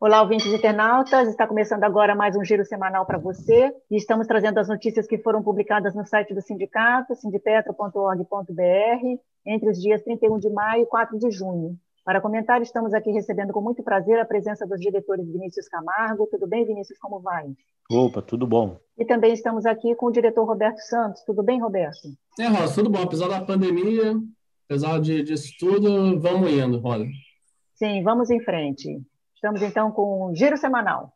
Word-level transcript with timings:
Olá, 0.00 0.22
ouvintes 0.22 0.46
internautas. 0.46 1.26
Está 1.26 1.44
começando 1.44 1.82
agora 1.82 2.14
mais 2.14 2.36
um 2.36 2.44
giro 2.44 2.64
semanal 2.64 3.04
para 3.04 3.18
você. 3.18 3.74
E 3.90 3.96
estamos 3.96 4.28
trazendo 4.28 4.58
as 4.58 4.68
notícias 4.68 5.08
que 5.08 5.18
foram 5.18 5.42
publicadas 5.42 5.92
no 5.92 6.06
site 6.06 6.32
do 6.32 6.40
sindicato, 6.40 7.16
sindipetro.org.br, 7.16 9.20
entre 9.44 9.68
os 9.68 9.82
dias 9.82 10.00
31 10.04 10.38
de 10.38 10.50
maio 10.50 10.84
e 10.84 10.86
4 10.86 11.18
de 11.18 11.32
junho. 11.32 11.76
Para 12.04 12.20
comentar, 12.20 12.62
estamos 12.62 12.94
aqui 12.94 13.10
recebendo 13.10 13.52
com 13.52 13.60
muito 13.60 13.82
prazer 13.82 14.20
a 14.20 14.24
presença 14.24 14.64
dos 14.64 14.78
diretores 14.78 15.26
Vinícius 15.26 15.66
Camargo. 15.66 16.28
Tudo 16.30 16.46
bem, 16.46 16.64
Vinícius? 16.64 16.96
Como 17.00 17.18
vai? 17.18 17.46
Opa, 17.90 18.22
tudo 18.22 18.46
bom. 18.46 18.78
E 18.96 19.04
também 19.04 19.32
estamos 19.32 19.66
aqui 19.66 19.96
com 19.96 20.06
o 20.06 20.12
diretor 20.12 20.44
Roberto 20.44 20.78
Santos. 20.78 21.24
Tudo 21.24 21.42
bem, 21.42 21.60
Roberto? 21.60 22.06
É, 22.38 22.46
Rosa, 22.46 22.72
tudo 22.72 22.88
bom. 22.88 23.02
Apesar 23.02 23.26
da 23.26 23.40
pandemia, 23.40 24.14
apesar 24.64 25.00
de, 25.00 25.24
disso 25.24 25.52
tudo, 25.58 26.20
vamos 26.20 26.52
indo, 26.52 26.78
Rosa. 26.78 27.04
Sim, 27.74 28.04
vamos 28.04 28.30
em 28.30 28.38
frente. 28.44 29.02
Estamos 29.38 29.62
então 29.62 29.92
com 29.92 30.26
o 30.26 30.34
Giro 30.34 30.56
Semanal. 30.56 31.12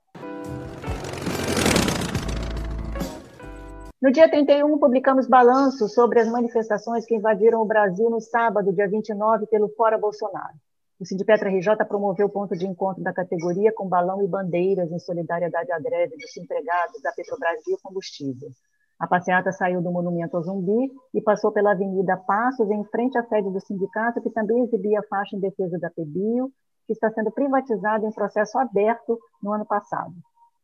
No 4.00 4.12
dia 4.12 4.30
31, 4.30 4.78
publicamos 4.78 5.26
balanço 5.26 5.88
sobre 5.88 6.20
as 6.20 6.28
manifestações 6.28 7.04
que 7.04 7.16
invadiram 7.16 7.60
o 7.60 7.66
Brasil 7.66 8.08
no 8.08 8.20
sábado, 8.20 8.72
dia 8.72 8.88
29, 8.88 9.46
pelo 9.46 9.68
Fora 9.70 9.98
Bolsonaro. 9.98 10.54
O 11.00 11.04
Sindipetra 11.04 11.50
RJ 11.50 11.84
promoveu 11.88 12.26
o 12.26 12.30
ponto 12.30 12.56
de 12.56 12.64
encontro 12.64 13.02
da 13.02 13.12
categoria 13.12 13.72
com 13.74 13.88
balão 13.88 14.22
e 14.22 14.28
bandeiras 14.28 14.92
em 14.92 15.00
solidariedade 15.00 15.72
à 15.72 15.80
greve 15.80 16.16
dos 16.16 16.36
empregados 16.36 17.02
da 17.02 17.10
Petrobras 17.10 17.58
Combustíveis. 17.82 18.54
A 19.00 19.08
passeata 19.08 19.50
saiu 19.50 19.82
do 19.82 19.90
Monumento 19.90 20.36
ao 20.36 20.44
Zumbi 20.44 20.92
e 21.12 21.20
passou 21.20 21.50
pela 21.50 21.72
Avenida 21.72 22.16
Passos, 22.18 22.70
em 22.70 22.84
frente 22.84 23.18
à 23.18 23.24
sede 23.24 23.50
do 23.50 23.58
sindicato, 23.58 24.22
que 24.22 24.30
também 24.30 24.62
exibia 24.62 25.00
a 25.00 25.06
faixa 25.08 25.34
em 25.34 25.40
defesa 25.40 25.76
da 25.76 25.90
PBio 25.90 26.52
que 26.86 26.92
está 26.92 27.10
sendo 27.10 27.30
privatizado 27.30 28.06
em 28.06 28.12
processo 28.12 28.58
aberto 28.58 29.18
no 29.42 29.52
ano 29.52 29.64
passado. 29.64 30.12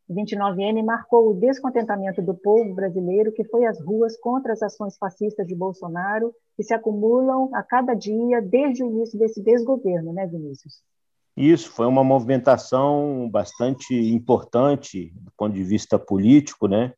O 0.08 0.14
29N 0.14 0.82
marcou 0.82 1.30
o 1.30 1.34
descontentamento 1.34 2.22
do 2.22 2.34
povo 2.34 2.74
brasileiro 2.74 3.30
que 3.30 3.44
foi 3.44 3.66
às 3.66 3.78
ruas 3.78 4.18
contra 4.18 4.54
as 4.54 4.62
ações 4.62 4.96
fascistas 4.96 5.46
de 5.46 5.54
Bolsonaro, 5.54 6.32
que 6.56 6.62
se 6.62 6.72
acumulam 6.72 7.50
a 7.54 7.62
cada 7.62 7.92
dia 7.92 8.40
desde 8.40 8.82
o 8.82 8.86
início 8.86 9.18
desse 9.18 9.42
desgoverno, 9.42 10.12
né, 10.14 10.26
Vinícius? 10.26 10.82
Isso, 11.36 11.70
foi 11.70 11.86
uma 11.86 12.02
movimentação 12.02 13.28
bastante 13.30 13.94
importante 13.94 15.12
do 15.14 15.30
ponto 15.36 15.52
de 15.52 15.62
vista 15.62 15.98
político, 15.98 16.66
né, 16.66 16.94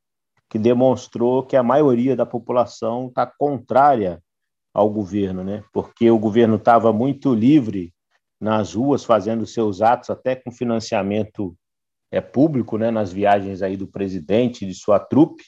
que 0.48 0.58
demonstrou 0.58 1.44
que 1.44 1.56
a 1.56 1.62
maioria 1.62 2.14
da 2.14 2.24
população 2.24 3.08
está 3.08 3.26
contrária 3.26 4.22
ao 4.72 4.88
governo, 4.88 5.42
né, 5.42 5.64
porque 5.72 6.10
o 6.10 6.18
governo 6.18 6.56
estava 6.56 6.92
muito 6.92 7.34
livre 7.34 7.92
nas 8.40 8.74
ruas 8.74 9.04
fazendo 9.04 9.46
seus 9.46 9.82
atos, 9.82 10.10
até 10.10 10.34
com 10.34 10.50
financiamento 10.50 11.54
é, 12.10 12.20
público, 12.20 12.78
né, 12.78 12.90
nas 12.90 13.12
viagens 13.12 13.62
aí 13.62 13.76
do 13.76 13.86
presidente 13.86 14.66
de 14.66 14.74
sua 14.74 14.98
trupe, 14.98 15.44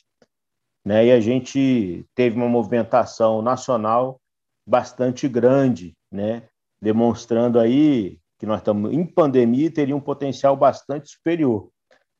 né, 0.85 1.07
e 1.07 1.13
a 1.13 1.20
gente 1.20 2.05
teve 2.15 2.37
uma 2.37 2.48
movimentação 2.48 3.41
nacional 3.41 4.20
bastante 4.67 5.27
grande, 5.29 5.95
né, 6.11 6.48
demonstrando 6.80 7.58
aí 7.58 8.19
que 8.39 8.47
nós 8.47 8.58
estamos 8.58 8.92
em 8.92 9.07
pandemia 9.07 9.67
e 9.67 9.70
teria 9.70 9.97
um 9.97 10.01
potencial 10.01 10.57
bastante 10.57 11.11
superior. 11.11 11.70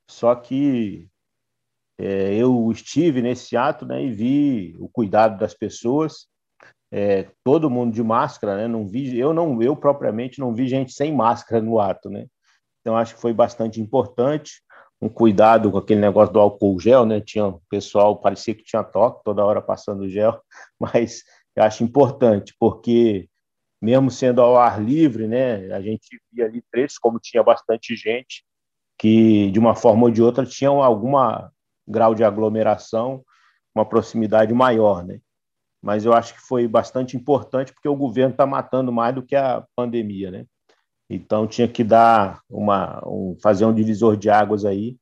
Só 0.09 0.34
que 0.34 1.09
é, 1.99 2.34
eu 2.34 2.71
estive 2.71 3.21
nesse 3.21 3.56
ato 3.56 3.84
né, 3.84 4.03
e 4.04 4.12
vi 4.12 4.77
o 4.78 4.89
cuidado 4.89 5.39
das 5.39 5.54
pessoas, 5.54 6.28
é, 6.92 7.26
todo 7.42 7.70
mundo 7.70 7.94
de 7.94 8.03
máscara, 8.03 8.54
né? 8.58 8.69
Não 8.69 8.86
vi, 8.86 9.19
eu 9.19 9.32
não, 9.32 9.62
eu 9.62 9.75
propriamente 9.75 10.38
não 10.38 10.54
vi 10.54 10.69
gente 10.69 10.92
sem 10.92 11.10
máscara 11.10 11.62
no 11.62 11.80
ato, 11.80 12.10
né? 12.10 12.26
Então 12.80 12.94
acho 12.94 13.14
que 13.14 13.20
foi 13.20 13.32
bastante 13.32 13.80
importante 13.80 14.62
um 15.00 15.08
cuidado 15.08 15.70
com 15.70 15.78
aquele 15.78 16.00
negócio 16.00 16.32
do 16.32 16.38
álcool 16.38 16.78
gel, 16.78 17.06
né? 17.06 17.19
Tinha 17.19 17.54
pessoal 17.70 18.20
parecia 18.20 18.54
que 18.54 18.62
tinha 18.62 18.84
toque 18.84 19.25
toda 19.25 19.44
hora 19.44 19.62
passando 19.62 20.08
gel, 20.08 20.38
mas 20.78 21.22
eu 21.56 21.64
acho 21.64 21.82
importante 21.82 22.54
porque 22.60 23.26
mesmo 23.80 24.10
sendo 24.10 24.42
ao 24.42 24.56
ar 24.59 24.80
livre, 24.80 25.26
né? 25.26 25.72
A 25.72 25.80
gente 25.80 26.20
via 26.30 26.44
ali 26.44 26.62
trechos 26.70 26.98
como 26.98 27.19
tinha 27.19 27.42
bastante 27.42 27.97
gente 27.97 28.44
que 28.98 29.50
de 29.50 29.59
uma 29.59 29.74
forma 29.74 30.04
ou 30.04 30.10
de 30.10 30.22
outra 30.22 30.44
tinham 30.44 30.82
alguma 30.82 31.50
grau 31.88 32.14
de 32.14 32.22
aglomeração, 32.22 33.24
uma 33.74 33.84
proximidade 33.84 34.53
maior, 34.53 35.04
né? 35.04 35.20
Mas 35.82 36.04
eu 36.04 36.12
acho 36.12 36.34
que 36.34 36.41
foi 36.41 36.69
bastante 36.69 37.16
importante 37.16 37.72
porque 37.72 37.88
o 37.88 37.97
governo 37.97 38.31
está 38.31 38.47
matando 38.47 38.93
mais 38.93 39.15
do 39.15 39.22
que 39.22 39.34
a 39.34 39.65
pandemia, 39.75 40.31
né? 40.31 40.47
Então 41.10 41.47
tinha 41.47 41.66
que 41.66 41.82
dar 41.82 42.41
uma, 42.48 43.03
um, 43.06 43.37
fazer 43.43 43.66
um 43.66 43.75
divisor 43.75 44.16
de 44.16 44.31
águas 44.31 44.65
aí. 44.65 44.97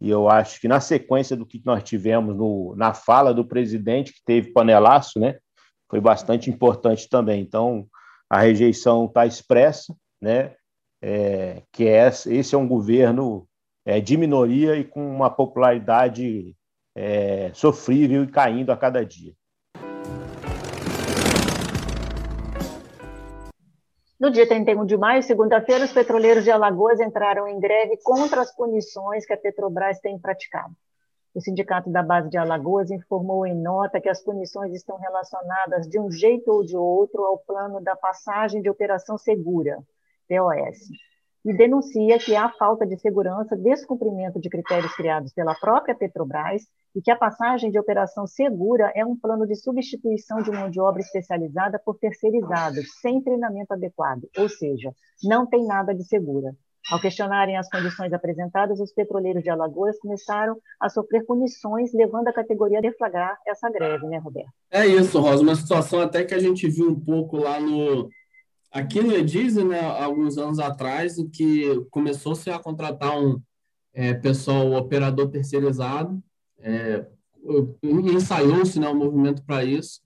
E 0.00 0.10
eu 0.10 0.28
acho 0.28 0.60
que 0.60 0.68
na 0.68 0.80
sequência 0.80 1.34
do 1.34 1.46
que 1.46 1.60
nós 1.64 1.82
tivemos 1.82 2.36
no, 2.36 2.74
na 2.76 2.94
fala 2.94 3.34
do 3.34 3.44
presidente 3.44 4.12
que 4.12 4.20
teve 4.24 4.52
panelaço, 4.52 5.18
né? 5.18 5.38
Foi 5.90 6.00
bastante 6.00 6.50
importante 6.50 7.08
também. 7.08 7.40
Então 7.40 7.88
a 8.28 8.40
rejeição 8.40 9.06
está 9.06 9.26
expressa, 9.26 9.96
né? 10.20 10.54
É, 11.00 11.62
que 11.72 11.86
é, 11.86 12.08
esse 12.08 12.54
é 12.54 12.58
um 12.58 12.68
governo 12.68 13.48
é, 13.86 14.00
de 14.00 14.16
minoria 14.16 14.76
e 14.76 14.84
com 14.84 15.08
uma 15.08 15.30
popularidade 15.30 16.54
é, 16.94 17.50
sofrível 17.54 18.24
e 18.24 18.28
caindo 18.28 18.70
a 18.70 18.76
cada 18.76 19.04
dia. 19.04 19.32
No 24.18 24.30
dia 24.30 24.48
31 24.48 24.84
de 24.84 24.96
maio, 24.96 25.22
segunda-feira, 25.22 25.84
os 25.84 25.92
petroleiros 25.92 26.42
de 26.42 26.50
Alagoas 26.50 26.98
entraram 26.98 27.46
em 27.46 27.60
greve 27.60 27.96
contra 28.02 28.40
as 28.40 28.54
punições 28.54 29.24
que 29.24 29.32
a 29.32 29.36
Petrobras 29.36 30.00
tem 30.00 30.18
praticado. 30.18 30.74
O 31.32 31.40
Sindicato 31.40 31.88
da 31.88 32.02
Base 32.02 32.28
de 32.28 32.36
Alagoas 32.36 32.90
informou 32.90 33.46
em 33.46 33.54
nota 33.54 34.00
que 34.00 34.08
as 34.08 34.20
punições 34.20 34.74
estão 34.74 34.96
relacionadas 34.98 35.86
de 35.86 36.00
um 36.00 36.10
jeito 36.10 36.50
ou 36.50 36.64
de 36.64 36.76
outro 36.76 37.24
ao 37.24 37.38
plano 37.38 37.80
da 37.80 37.94
passagem 37.94 38.60
de 38.60 38.68
operação 38.68 39.16
segura, 39.16 39.78
POS 40.28 40.88
e 41.48 41.56
denuncia 41.56 42.18
que 42.18 42.36
há 42.36 42.50
falta 42.50 42.86
de 42.86 42.98
segurança, 42.98 43.56
descumprimento 43.56 44.38
de 44.38 44.50
critérios 44.50 44.94
criados 44.94 45.32
pela 45.32 45.54
própria 45.54 45.94
Petrobras 45.94 46.60
e 46.94 47.00
que 47.00 47.10
a 47.10 47.16
passagem 47.16 47.70
de 47.70 47.78
operação 47.78 48.26
segura 48.26 48.92
é 48.94 49.02
um 49.02 49.16
plano 49.16 49.46
de 49.46 49.56
substituição 49.56 50.42
de 50.42 50.50
mão 50.50 50.68
de 50.68 50.78
obra 50.78 51.00
especializada 51.00 51.80
por 51.82 51.98
terceirizados, 51.98 52.84
sem 53.00 53.22
treinamento 53.22 53.72
adequado, 53.72 54.28
ou 54.36 54.46
seja, 54.46 54.92
não 55.24 55.46
tem 55.46 55.66
nada 55.66 55.94
de 55.94 56.04
segura. 56.04 56.54
Ao 56.90 57.00
questionarem 57.00 57.56
as 57.56 57.68
condições 57.68 58.12
apresentadas, 58.12 58.78
os 58.78 58.92
petroleiros 58.92 59.42
de 59.42 59.48
Alagoas 59.48 59.98
começaram 59.98 60.56
a 60.78 60.90
sofrer 60.90 61.24
punições, 61.24 61.92
levando 61.94 62.28
a 62.28 62.32
categoria 62.32 62.78
a 62.78 62.82
deflagrar 62.82 63.38
essa 63.46 63.70
greve, 63.70 64.06
né, 64.06 64.18
Roberto? 64.18 64.50
É 64.70 64.86
isso, 64.86 65.18
Rosa, 65.18 65.42
uma 65.42 65.54
situação 65.54 66.00
até 66.00 66.24
que 66.24 66.34
a 66.34 66.38
gente 66.38 66.68
viu 66.68 66.90
um 66.90 67.00
pouco 67.00 67.36
lá 67.36 67.58
no, 67.58 68.08
Aqui 68.70 69.00
no 69.00 69.12
Edize, 69.12 69.64
né, 69.64 69.80
alguns 69.80 70.36
anos 70.36 70.58
atrás, 70.58 71.18
em 71.18 71.28
que 71.28 71.84
começou-se 71.90 72.50
a 72.50 72.58
contratar 72.58 73.18
um 73.18 73.40
é, 73.94 74.12
pessoal 74.12 74.72
operador 74.72 75.28
terceirizado, 75.28 76.22
é, 76.58 77.06
ensaiou-se 77.82 78.78
né, 78.78 78.88
um 78.88 78.94
movimento 78.94 79.42
para 79.44 79.64
isso, 79.64 80.00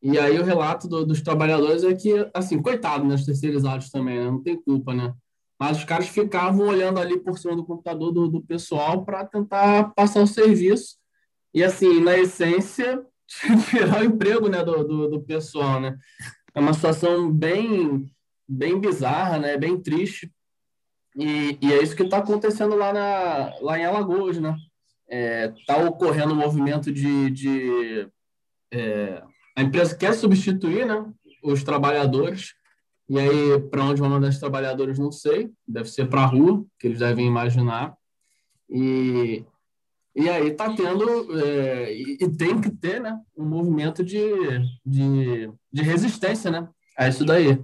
e 0.00 0.18
aí 0.18 0.38
o 0.38 0.44
relato 0.44 0.86
do, 0.86 1.04
dos 1.04 1.22
trabalhadores 1.22 1.82
é 1.82 1.94
que, 1.94 2.12
assim, 2.32 2.60
coitado, 2.60 3.04
né, 3.04 3.14
os 3.14 3.24
terceirizados 3.24 3.90
também, 3.90 4.18
né, 4.18 4.30
não 4.30 4.42
tem 4.42 4.60
culpa, 4.60 4.94
né? 4.94 5.14
Mas 5.58 5.78
os 5.78 5.84
caras 5.84 6.08
ficavam 6.08 6.66
olhando 6.66 7.00
ali 7.00 7.18
por 7.18 7.38
cima 7.38 7.56
do 7.56 7.64
computador 7.64 8.12
do, 8.12 8.28
do 8.28 8.42
pessoal 8.42 9.04
para 9.04 9.24
tentar 9.24 9.94
passar 9.94 10.22
o 10.22 10.26
serviço, 10.26 10.96
e 11.52 11.64
assim, 11.64 12.00
na 12.00 12.16
essência, 12.18 13.02
tirar 13.70 14.02
o 14.02 14.04
emprego 14.04 14.48
né, 14.48 14.62
do, 14.62 14.84
do, 14.84 15.08
do 15.08 15.22
pessoal, 15.22 15.80
né? 15.80 15.96
É 16.54 16.60
uma 16.60 16.72
situação 16.72 17.30
bem, 17.30 18.10
bem 18.48 18.78
bizarra, 18.78 19.38
né? 19.38 19.56
Bem 19.56 19.80
triste. 19.80 20.32
E, 21.16 21.58
e 21.60 21.72
é 21.72 21.82
isso 21.82 21.96
que 21.96 22.02
está 22.02 22.18
acontecendo 22.18 22.74
lá, 22.76 22.92
na, 22.92 23.54
lá 23.60 23.78
em 23.78 23.84
Alagoas, 23.84 24.38
né? 24.38 24.56
Está 25.08 25.74
é, 25.74 25.84
ocorrendo 25.84 26.32
um 26.32 26.38
movimento 26.38 26.92
de... 26.92 27.30
de 27.30 28.08
é, 28.72 29.22
a 29.56 29.62
empresa 29.62 29.96
quer 29.96 30.14
substituir 30.14 30.84
né, 30.84 31.04
os 31.42 31.62
trabalhadores, 31.62 32.54
e 33.08 33.18
aí, 33.18 33.60
para 33.70 33.84
onde 33.84 34.00
vão 34.00 34.08
mandar 34.08 34.28
os 34.28 34.38
trabalhadores, 34.38 34.98
não 34.98 35.12
sei. 35.12 35.50
Deve 35.68 35.90
ser 35.90 36.08
para 36.08 36.22
a 36.22 36.26
rua, 36.26 36.64
que 36.78 36.86
eles 36.86 37.00
devem 37.00 37.26
imaginar. 37.26 37.94
E, 38.68 39.44
E 40.14 40.28
aí 40.28 40.48
está 40.48 40.72
tendo, 40.72 41.40
é, 41.40 41.92
e, 41.92 42.18
e, 42.20 42.28
tem 42.28 42.60
que 42.60 42.70
ter, 42.70 43.00
né, 43.00 43.18
um 43.36 43.44
movimento 43.44 44.04
de, 44.04 44.20
de, 44.86 45.50
de 45.72 45.82
resistência, 45.82 46.50
né, 46.52 46.68
a 46.96 47.08
isso 47.08 47.24
daí. 47.24 47.58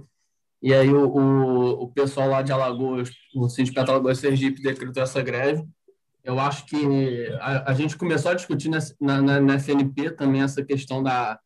E 0.61 0.73
aí 0.73 0.89
o, 0.89 1.07
o, 1.07 1.83
o 1.83 1.87
pessoal 1.91 2.27
lá 2.29 2.41
de 2.41 2.51
Alagoas, 2.51 3.09
o 3.33 3.47
Sindicato 3.47 3.91
Alagoas 3.91 4.19
Sergipe 4.19 4.61
decretou 4.61 5.01
essa 5.01 5.21
greve. 5.21 5.65
Eu 6.23 6.39
acho 6.39 6.65
que 6.65 7.27
a, 7.39 7.71
a 7.71 7.73
gente 7.73 7.97
começou 7.97 8.31
a 8.31 8.35
discutir 8.35 8.69
na, 8.69 8.79
na, 8.99 9.39
na 9.39 9.55
FNP 9.55 10.11
também 10.11 10.41
essa 10.41 10.63
questão 10.63 11.01
da, 11.01 11.39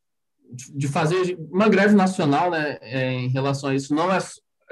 de 0.52 0.88
fazer 0.88 1.38
uma 1.52 1.70
greve 1.70 1.96
nacional 1.96 2.50
né, 2.50 2.78
é, 2.82 3.14
em 3.14 3.30
relação 3.30 3.70
a 3.70 3.76
isso. 3.76 3.94
Não 3.94 4.12
é, 4.12 4.18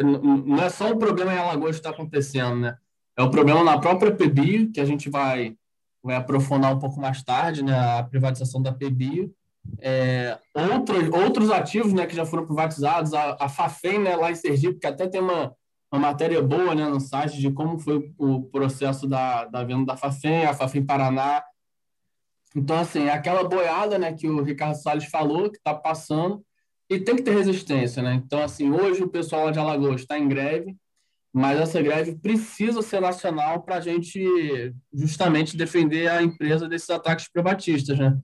não 0.01 0.61
é 0.61 0.69
só 0.69 0.91
o 0.91 0.97
problema 0.97 1.33
em 1.33 1.37
Alagoas 1.37 1.75
que 1.75 1.79
está 1.79 1.91
acontecendo, 1.91 2.55
né? 2.57 2.75
É 3.15 3.21
o 3.21 3.29
problema 3.29 3.63
na 3.63 3.77
própria 3.77 4.11
PBio, 4.11 4.71
que 4.71 4.81
a 4.81 4.85
gente 4.85 5.09
vai 5.09 5.55
vai 6.03 6.15
aprofundar 6.15 6.73
um 6.73 6.79
pouco 6.79 6.99
mais 6.99 7.23
tarde, 7.23 7.63
né, 7.63 7.73
a 7.73 8.03
privatização 8.03 8.61
da 8.61 8.73
PBio. 8.73 9.33
É, 9.79 10.37
outros, 10.53 11.09
outros 11.09 11.49
ativos 11.49 11.93
né, 11.93 12.05
que 12.05 12.15
já 12.15 12.25
foram 12.25 12.45
privatizados, 12.45 13.13
a, 13.13 13.37
a 13.39 13.47
Fafem 13.47 13.99
né, 13.99 14.15
lá 14.15 14.29
em 14.29 14.35
Sergipe, 14.35 14.79
que 14.79 14.87
até 14.87 15.07
tem 15.07 15.21
uma, 15.21 15.55
uma 15.91 15.99
matéria 15.99 16.41
boa 16.41 16.75
né, 16.75 16.85
no 16.85 16.99
site 16.99 17.39
de 17.39 17.49
como 17.51 17.79
foi 17.79 18.11
o 18.17 18.43
processo 18.43 19.07
da, 19.07 19.45
da 19.45 19.63
venda 19.63 19.85
da 19.85 19.97
Fafem, 19.97 20.45
a 20.45 20.53
Fafem 20.53 20.85
Paraná. 20.85 21.41
Então, 22.55 22.77
assim, 22.77 23.05
é 23.05 23.11
aquela 23.11 23.43
boiada 23.43 23.97
né, 23.97 24.11
que 24.11 24.27
o 24.27 24.43
Ricardo 24.43 24.75
Salles 24.75 25.05
falou, 25.05 25.49
que 25.49 25.57
está 25.57 25.73
passando, 25.73 26.43
e 26.89 26.99
tem 26.99 27.15
que 27.15 27.23
ter 27.23 27.33
resistência. 27.33 28.03
Né? 28.03 28.13
Então, 28.15 28.43
assim, 28.43 28.69
hoje 28.69 29.01
o 29.03 29.09
pessoal 29.09 29.45
lá 29.45 29.51
de 29.51 29.59
Alagoas 29.59 30.01
está 30.01 30.19
em 30.19 30.27
greve, 30.27 30.75
mas 31.33 31.59
essa 31.59 31.81
greve 31.81 32.15
precisa 32.15 32.83
ser 32.83 33.01
nacional 33.01 33.63
para 33.63 33.77
a 33.77 33.81
gente 33.81 34.73
justamente 34.93 35.57
defender 35.57 36.07
a 36.07 36.21
empresa 36.21 36.69
desses 36.69 36.89
ataques 36.91 37.27
privatistas, 37.27 37.97
né? 37.97 38.15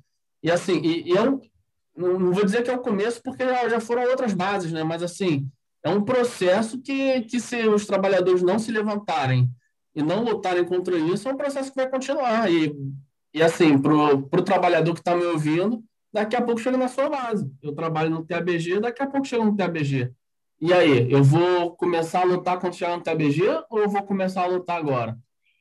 E 0.43 0.51
assim, 0.51 0.79
e, 0.83 1.09
e 1.09 1.11
eu 1.11 1.41
não 1.97 2.31
vou 2.31 2.45
dizer 2.45 2.63
que 2.63 2.69
é 2.69 2.75
o 2.75 2.81
começo, 2.81 3.21
porque 3.23 3.43
já 3.43 3.79
foram 3.79 4.03
outras 4.03 4.33
bases, 4.33 4.71
né? 4.71 4.83
Mas 4.83 5.01
assim, 5.01 5.49
é 5.83 5.89
um 5.89 6.03
processo 6.03 6.79
que, 6.79 7.21
que 7.21 7.39
se 7.39 7.67
os 7.67 7.85
trabalhadores 7.85 8.43
não 8.43 8.59
se 8.59 8.71
levantarem 8.71 9.49
e 9.95 10.03
não 10.03 10.23
lutarem 10.23 10.63
contra 10.63 10.95
isso, 10.97 11.27
é 11.27 11.33
um 11.33 11.37
processo 11.37 11.71
que 11.71 11.75
vai 11.75 11.89
continuar. 11.89 12.51
E, 12.51 12.73
e 13.33 13.41
assim, 13.41 13.77
para 13.77 13.91
o 13.93 14.43
trabalhador 14.43 14.93
que 14.93 14.99
está 14.99 15.15
me 15.15 15.25
ouvindo, 15.25 15.83
daqui 16.13 16.35
a 16.35 16.41
pouco 16.41 16.61
chega 16.61 16.77
na 16.77 16.87
sua 16.87 17.09
base. 17.09 17.49
Eu 17.61 17.73
trabalho 17.73 18.09
no 18.11 18.23
TABG, 18.23 18.79
daqui 18.79 19.01
a 19.01 19.07
pouco 19.07 19.25
chega 19.25 19.43
no 19.43 19.55
TABG. 19.55 20.11
E 20.61 20.73
aí, 20.73 21.09
eu 21.09 21.23
vou 21.23 21.71
começar 21.77 22.21
a 22.21 22.25
lutar 22.25 22.59
chegar 22.73 22.97
no 22.97 23.03
TBG 23.03 23.43
ou 23.69 23.79
eu 23.79 23.89
vou 23.89 24.03
começar 24.03 24.43
a 24.43 24.47
lutar 24.47 24.77
agora? 24.77 25.17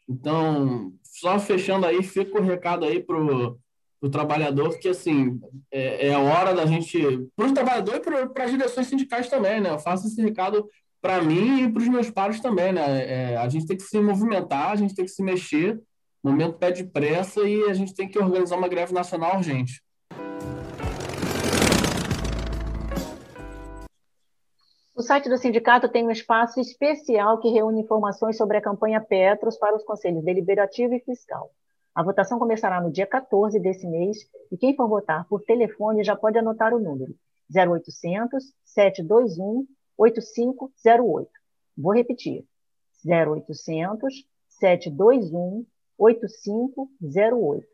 Então, 0.08 0.92
só 1.04 1.38
fechando 1.38 1.86
aí, 1.86 2.02
fica 2.02 2.36
o 2.36 2.42
recado 2.42 2.84
aí 2.84 3.00
pro, 3.00 3.60
pro 4.00 4.10
trabalhador 4.10 4.76
que, 4.78 4.88
assim, 4.88 5.40
é, 5.70 6.08
é 6.08 6.14
a 6.14 6.18
hora 6.18 6.52
da 6.52 6.66
gente... 6.66 6.98
Para 7.36 7.46
os 7.46 7.52
trabalhadores 7.52 8.00
e 8.00 8.28
para 8.28 8.44
as 8.44 8.50
direções 8.50 8.88
sindicais 8.88 9.28
também, 9.28 9.60
né? 9.60 9.70
Eu 9.70 9.78
faço 9.78 10.08
esse 10.08 10.20
recado 10.20 10.68
para 11.00 11.22
mim 11.22 11.62
e 11.62 11.72
para 11.72 11.80
os 11.80 11.88
meus 11.88 12.10
pares 12.10 12.40
também, 12.40 12.72
né? 12.72 13.32
É, 13.32 13.36
a 13.36 13.48
gente 13.48 13.66
tem 13.66 13.76
que 13.76 13.84
se 13.84 14.00
movimentar, 14.00 14.72
a 14.72 14.76
gente 14.76 14.96
tem 14.96 15.04
que 15.04 15.12
se 15.12 15.22
mexer, 15.22 15.80
o 16.24 16.28
momento 16.28 16.58
pede 16.58 16.82
pressa 16.82 17.48
e 17.48 17.70
a 17.70 17.74
gente 17.74 17.94
tem 17.94 18.08
que 18.08 18.18
organizar 18.18 18.56
uma 18.56 18.66
greve 18.66 18.92
nacional 18.92 19.36
urgente. 19.36 19.80
O 24.98 25.02
site 25.02 25.28
do 25.28 25.38
sindicato 25.38 25.88
tem 25.88 26.04
um 26.04 26.10
espaço 26.10 26.58
especial 26.58 27.38
que 27.38 27.48
reúne 27.50 27.82
informações 27.82 28.36
sobre 28.36 28.56
a 28.56 28.60
campanha 28.60 29.00
Petros 29.00 29.56
para 29.56 29.76
os 29.76 29.84
conselhos 29.84 30.24
deliberativo 30.24 30.92
e 30.92 30.98
fiscal. 30.98 31.52
A 31.94 32.02
votação 32.02 32.36
começará 32.36 32.80
no 32.80 32.90
dia 32.90 33.06
14 33.06 33.60
desse 33.60 33.86
mês 33.86 34.28
e 34.50 34.56
quem 34.56 34.74
for 34.74 34.88
votar 34.88 35.24
por 35.28 35.40
telefone 35.44 36.02
já 36.02 36.16
pode 36.16 36.36
anotar 36.36 36.74
o 36.74 36.80
número 36.80 37.14
0800 37.56 38.52
721 38.64 39.68
8508. 39.96 41.30
Vou 41.76 41.94
repetir. 41.94 42.44
0800 43.06 44.26
721 44.48 45.64
8508. 45.96 47.68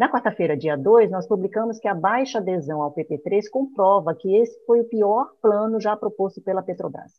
Na 0.00 0.10
quarta-feira, 0.10 0.56
dia 0.56 0.78
2, 0.78 1.10
nós 1.10 1.28
publicamos 1.28 1.78
que 1.78 1.86
a 1.86 1.94
baixa 1.94 2.38
adesão 2.38 2.80
ao 2.80 2.90
PP3 2.90 3.50
comprova 3.50 4.14
que 4.14 4.34
esse 4.34 4.58
foi 4.64 4.80
o 4.80 4.88
pior 4.88 5.30
plano 5.42 5.78
já 5.78 5.94
proposto 5.94 6.40
pela 6.40 6.62
Petrobras. 6.62 7.12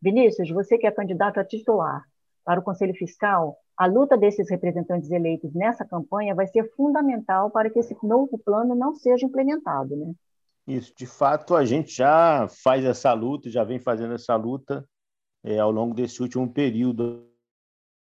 Vinícius, 0.00 0.48
você 0.48 0.78
que 0.78 0.86
é 0.86 0.92
candidato 0.92 1.40
a 1.40 1.44
titular 1.44 2.04
para 2.44 2.60
o 2.60 2.62
Conselho 2.62 2.94
Fiscal, 2.94 3.56
a 3.76 3.84
luta 3.84 4.16
desses 4.16 4.48
representantes 4.48 5.10
eleitos 5.10 5.52
nessa 5.52 5.84
campanha 5.84 6.32
vai 6.32 6.46
ser 6.46 6.72
fundamental 6.76 7.50
para 7.50 7.68
que 7.68 7.80
esse 7.80 7.96
novo 8.00 8.38
plano 8.38 8.76
não 8.76 8.94
seja 8.94 9.26
implementado, 9.26 9.96
né? 9.96 10.12
Isso, 10.68 10.94
de 10.96 11.08
fato, 11.08 11.56
a 11.56 11.64
gente 11.64 11.92
já 11.96 12.46
faz 12.62 12.84
essa 12.84 13.12
luta, 13.12 13.50
já 13.50 13.64
vem 13.64 13.80
fazendo 13.80 14.14
essa 14.14 14.36
luta 14.36 14.88
é, 15.42 15.58
ao 15.58 15.72
longo 15.72 15.96
desse 15.96 16.22
último 16.22 16.48
período 16.48 17.28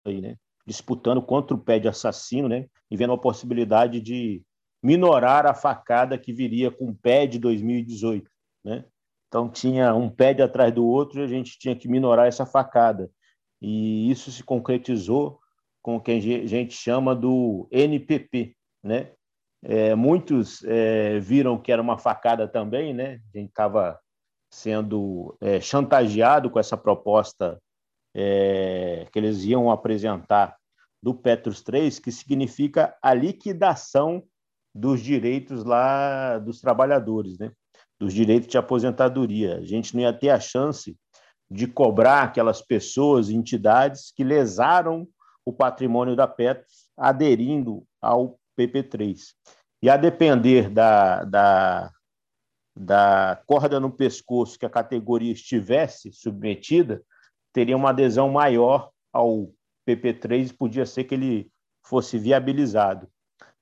aí, 0.04 0.20
né? 0.20 0.36
Disputando 0.70 1.20
contra 1.20 1.56
o 1.56 1.58
pé 1.58 1.80
de 1.80 1.88
assassino, 1.88 2.48
né? 2.48 2.66
E 2.88 2.96
vendo 2.96 3.12
a 3.12 3.18
possibilidade 3.18 4.00
de 4.00 4.40
minorar 4.80 5.44
a 5.44 5.52
facada 5.52 6.16
que 6.16 6.32
viria 6.32 6.70
com 6.70 6.90
o 6.90 6.94
pé 6.94 7.26
de 7.26 7.40
2018, 7.40 8.30
né? 8.64 8.84
Então 9.26 9.50
tinha 9.50 9.92
um 9.94 10.08
pé 10.08 10.32
de 10.32 10.42
atrás 10.42 10.72
do 10.72 10.86
outro 10.86 11.20
e 11.20 11.24
a 11.24 11.26
gente 11.26 11.58
tinha 11.58 11.74
que 11.74 11.88
minorar 11.88 12.28
essa 12.28 12.46
facada. 12.46 13.10
E 13.60 14.08
isso 14.10 14.30
se 14.30 14.44
concretizou 14.44 15.40
com 15.82 15.96
o 15.96 16.00
que 16.00 16.12
a 16.12 16.20
gente 16.20 16.72
chama 16.72 17.16
do 17.16 17.68
NPP, 17.72 18.54
né? 18.80 19.10
É, 19.62 19.96
muitos 19.96 20.62
é, 20.64 21.18
viram 21.18 21.58
que 21.58 21.72
era 21.72 21.82
uma 21.82 21.98
facada 21.98 22.46
também, 22.46 22.94
né? 22.94 23.20
A 23.34 23.38
gente 23.38 23.48
estava 23.48 23.98
sendo 24.52 25.36
é, 25.40 25.60
chantageado 25.60 26.48
com 26.48 26.60
essa 26.60 26.76
proposta 26.76 27.60
é, 28.14 29.06
que 29.12 29.18
eles 29.18 29.44
iam 29.44 29.70
apresentar 29.70 30.59
do 31.02 31.14
Petros 31.14 31.62
3, 31.62 31.98
que 31.98 32.12
significa 32.12 32.96
a 33.02 33.14
liquidação 33.14 34.22
dos 34.74 35.00
direitos 35.00 35.64
lá 35.64 36.38
dos 36.38 36.60
trabalhadores, 36.60 37.38
né? 37.38 37.52
dos 37.98 38.14
direitos 38.14 38.48
de 38.48 38.56
aposentadoria. 38.56 39.58
A 39.58 39.64
gente 39.64 39.94
não 39.94 40.02
ia 40.02 40.12
ter 40.12 40.30
a 40.30 40.40
chance 40.40 40.96
de 41.50 41.66
cobrar 41.66 42.22
aquelas 42.22 42.62
pessoas, 42.62 43.28
entidades 43.28 44.12
que 44.14 44.22
lesaram 44.22 45.06
o 45.44 45.52
patrimônio 45.52 46.14
da 46.14 46.26
Petros 46.26 46.88
aderindo 46.96 47.84
ao 48.00 48.38
PP3. 48.58 49.18
E 49.82 49.90
a 49.90 49.96
depender 49.96 50.70
da, 50.70 51.24
da, 51.24 51.90
da 52.76 53.42
corda 53.46 53.80
no 53.80 53.90
pescoço 53.90 54.58
que 54.58 54.66
a 54.66 54.70
categoria 54.70 55.32
estivesse 55.32 56.12
submetida, 56.12 57.02
teria 57.52 57.76
uma 57.76 57.90
adesão 57.90 58.30
maior 58.30 58.90
ao 59.12 59.50
PP3 59.96 60.56
podia 60.56 60.86
ser 60.86 61.04
que 61.04 61.14
ele 61.14 61.50
fosse 61.84 62.18
viabilizado. 62.18 63.08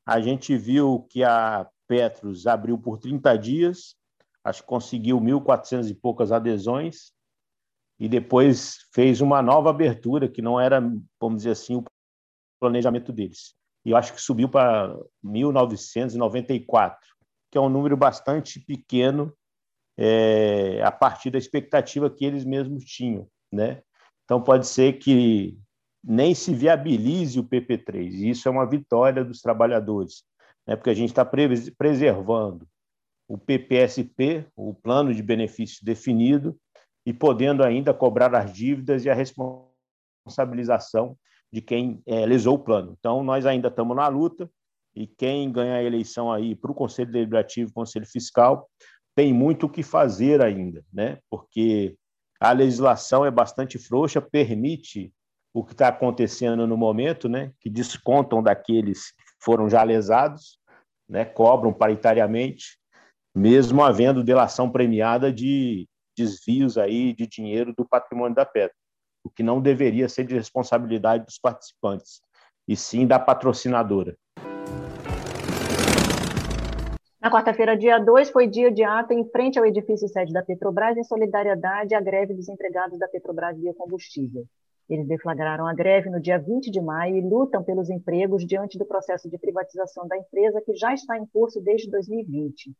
A 0.07 0.21
gente 0.21 0.57
viu 0.57 1.07
que 1.11 1.23
a 1.23 1.69
Petros 1.87 2.47
abriu 2.47 2.79
por 2.79 2.99
30 2.99 3.37
dias, 3.37 3.97
acho 4.45 4.63
que 4.63 4.69
conseguiu 4.69 5.21
1.400 5.21 5.91
e 5.91 5.95
poucas 5.95 6.33
adesões, 6.33 7.13
e 7.99 8.09
depois 8.09 8.87
fez 8.93 9.21
uma 9.21 9.43
nova 9.43 9.71
abertura, 9.71 10.29
que 10.29 10.41
não 10.41 10.61
era, 10.61 10.81
vamos 11.21 11.39
dizer 11.39 11.51
assim, 11.51 11.77
o 11.77 11.85
planejamento 12.61 13.13
deles. 13.13 13.55
E 13.85 13.91
eu 13.91 13.97
acho 13.97 14.13
que 14.13 14.21
subiu 14.21 14.49
para 14.49 14.95
1.994, 15.25 16.97
que 17.51 17.59
é 17.59 17.61
um 17.61 17.69
número 17.69 17.97
bastante 17.97 18.61
pequeno 18.61 19.33
é, 19.97 20.81
a 20.83 20.93
partir 20.93 21.31
da 21.31 21.39
expectativa 21.39 22.09
que 22.09 22.25
eles 22.25 22.45
mesmos 22.45 22.85
tinham. 22.85 23.29
Né? 23.53 23.83
Então, 24.25 24.43
pode 24.43 24.67
ser 24.67 24.99
que 24.99 25.59
nem 26.09 26.35
se 26.35 26.55
viabilize 26.55 27.39
o 27.39 27.45
PP3. 27.45 28.13
E 28.13 28.31
isso 28.31 28.49
é 28.49 28.51
uma 28.51 28.65
vitória 28.65 29.23
dos 29.23 29.43
trabalhadores, 29.43 30.25
né? 30.67 30.75
porque 30.75 30.89
a 30.89 30.95
gente 30.95 31.11
está 31.11 31.31
preservando 31.77 32.67
o 33.29 33.37
PPSP, 33.37 34.47
o 34.57 34.73
plano 34.73 35.13
de 35.13 35.23
benefício 35.23 35.85
definido, 35.85 36.59
e 37.05 37.13
podendo 37.13 37.63
ainda 37.63 37.93
cobrar 37.93 38.35
as 38.35 38.51
dívidas 38.51 39.05
e 39.05 39.11
a 39.11 39.15
responsabilização 39.15 41.15
de 41.53 41.61
quem 41.61 42.01
é, 42.07 42.25
lesou 42.25 42.55
o 42.55 42.59
plano. 42.59 42.97
Então, 42.99 43.23
nós 43.23 43.45
ainda 43.45 43.69
estamos 43.69 43.95
na 43.95 44.09
luta, 44.09 44.51
e 44.95 45.07
quem 45.07 45.53
ganha 45.53 45.75
a 45.75 45.83
eleição 45.83 46.33
aí 46.33 46.55
para 46.55 46.73
o 46.73 46.75
Conselho 46.75 47.13
Deliberativo 47.13 47.71
e 47.71 47.75
Conselho 47.75 48.07
Fiscal 48.07 48.67
tem 49.15 49.35
muito 49.35 49.67
o 49.67 49.69
que 49.69 49.83
fazer 49.83 50.41
ainda, 50.41 50.83
né? 50.91 51.19
porque 51.29 51.99
a 52.41 52.53
legislação 52.53 53.27
é 53.27 53.31
bastante 53.31 53.79
frouxa, 53.79 54.23
permite 54.23 55.13
o 55.59 55.65
que 55.65 55.73
está 55.73 55.89
acontecendo 55.89 56.69
no 56.69 56.77
momento, 56.77 57.29
né, 57.29 57.53
que 57.61 57.69
descontam 57.69 58.41
daqueles 58.41 59.11
que 59.11 59.25
foram 59.43 59.69
já 59.69 59.83
lesados, 59.83 60.57
né, 61.09 61.25
cobram 61.25 61.73
paritariamente, 61.73 62.79
mesmo 63.35 63.83
havendo 63.83 64.23
delação 64.23 64.71
premiada 64.71 65.33
de 65.33 65.89
desvios 66.17 66.79
aí 66.79 67.13
de 67.13 67.27
dinheiro 67.27 67.75
do 67.77 67.85
patrimônio 67.85 68.37
da 68.37 68.47
Petro, 68.47 68.77
o 69.25 69.31
que 69.31 69.43
não 69.43 69.61
deveria 69.61 70.09
ser 70.09 70.25
de 70.25 70.35
responsabilidade 70.35 71.25
dos 71.25 71.39
participantes, 71.39 72.21
e 72.69 72.77
sim 72.77 73.05
da 73.05 73.19
patrocinadora. 73.19 74.17
Na 77.21 77.33
quarta-feira, 77.33 77.77
dia 77.77 77.99
2, 77.99 78.31
foi 78.31 78.47
dia 78.47 78.71
de 78.71 78.85
ato 78.85 79.13
em 79.13 79.29
frente 79.29 79.59
ao 79.59 79.67
edifício 79.67 80.09
sede 80.09 80.33
da 80.33 80.45
Petrobras, 80.45 80.97
em 80.97 81.03
solidariedade 81.03 81.97
à 81.97 82.01
greve 82.01 82.33
dos 82.33 82.49
empregados 82.49 82.97
da 82.97 83.09
Petrobras 83.09 83.59
Biocombustível. 83.59 84.47
Eles 84.89 85.07
deflagraram 85.07 85.67
a 85.67 85.75
greve 85.75 86.09
no 86.09 86.21
dia 86.21 86.39
20 86.39 86.71
de 86.71 86.81
maio 86.81 87.17
e 87.17 87.21
lutam 87.21 87.63
pelos 87.63 87.91
empregos 87.91 88.47
diante 88.47 88.79
do 88.79 88.87
processo 88.87 89.29
de 89.29 89.39
privatização 89.39 90.09
da 90.09 90.17
empresa, 90.17 90.63
que 90.63 90.75
já 90.75 90.95
está 90.95 91.19
em 91.19 91.27
curso 91.27 91.61
desde 91.61 91.91
2020. 91.91 92.73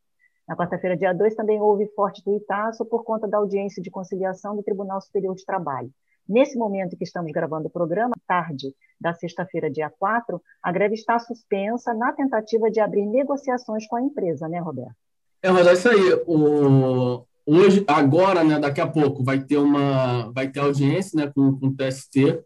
Na 0.47 0.55
quarta-feira, 0.55 0.97
dia 0.97 1.13
2, 1.13 1.35
também 1.35 1.61
houve 1.61 1.85
forte 1.93 2.23
tuitaço 2.23 2.83
por 2.83 3.03
conta 3.03 3.27
da 3.27 3.37
audiência 3.37 3.83
de 3.83 3.91
conciliação 3.91 4.55
do 4.55 4.63
Tribunal 4.63 4.99
Superior 4.99 5.35
de 5.35 5.45
Trabalho. 5.45 5.91
Nesse 6.27 6.57
momento 6.57 6.97
que 6.97 7.03
estamos 7.03 7.31
gravando 7.31 7.67
o 7.67 7.71
programa, 7.71 8.15
tarde 8.27 8.73
da 8.99 9.13
sexta-feira, 9.13 9.69
dia 9.69 9.91
4, 9.99 10.41
a 10.61 10.71
greve 10.71 10.95
está 10.95 11.19
suspensa 11.19 11.93
na 11.93 12.11
tentativa 12.13 12.69
de 12.71 12.79
abrir 12.79 13.05
negociações 13.05 13.87
com 13.87 13.95
a 13.95 14.01
empresa, 14.01 14.47
né, 14.47 14.59
Roberto? 14.59 14.95
É, 15.41 15.51
mas 15.51 15.67
é 15.67 15.73
isso 15.73 15.89
aí. 15.89 16.13
O, 16.27 17.25
hoje, 17.49 17.83
agora, 17.87 18.43
né, 18.43 18.59
daqui 18.59 18.81
a 18.81 18.87
pouco, 18.87 19.23
vai 19.23 19.39
ter 19.39 19.57
uma 19.57 20.31
vai 20.31 20.47
ter 20.49 20.59
audiência 20.59 21.17
né, 21.17 21.31
com, 21.33 21.57
com 21.57 21.67
o 21.67 21.75
TST. 21.75 22.39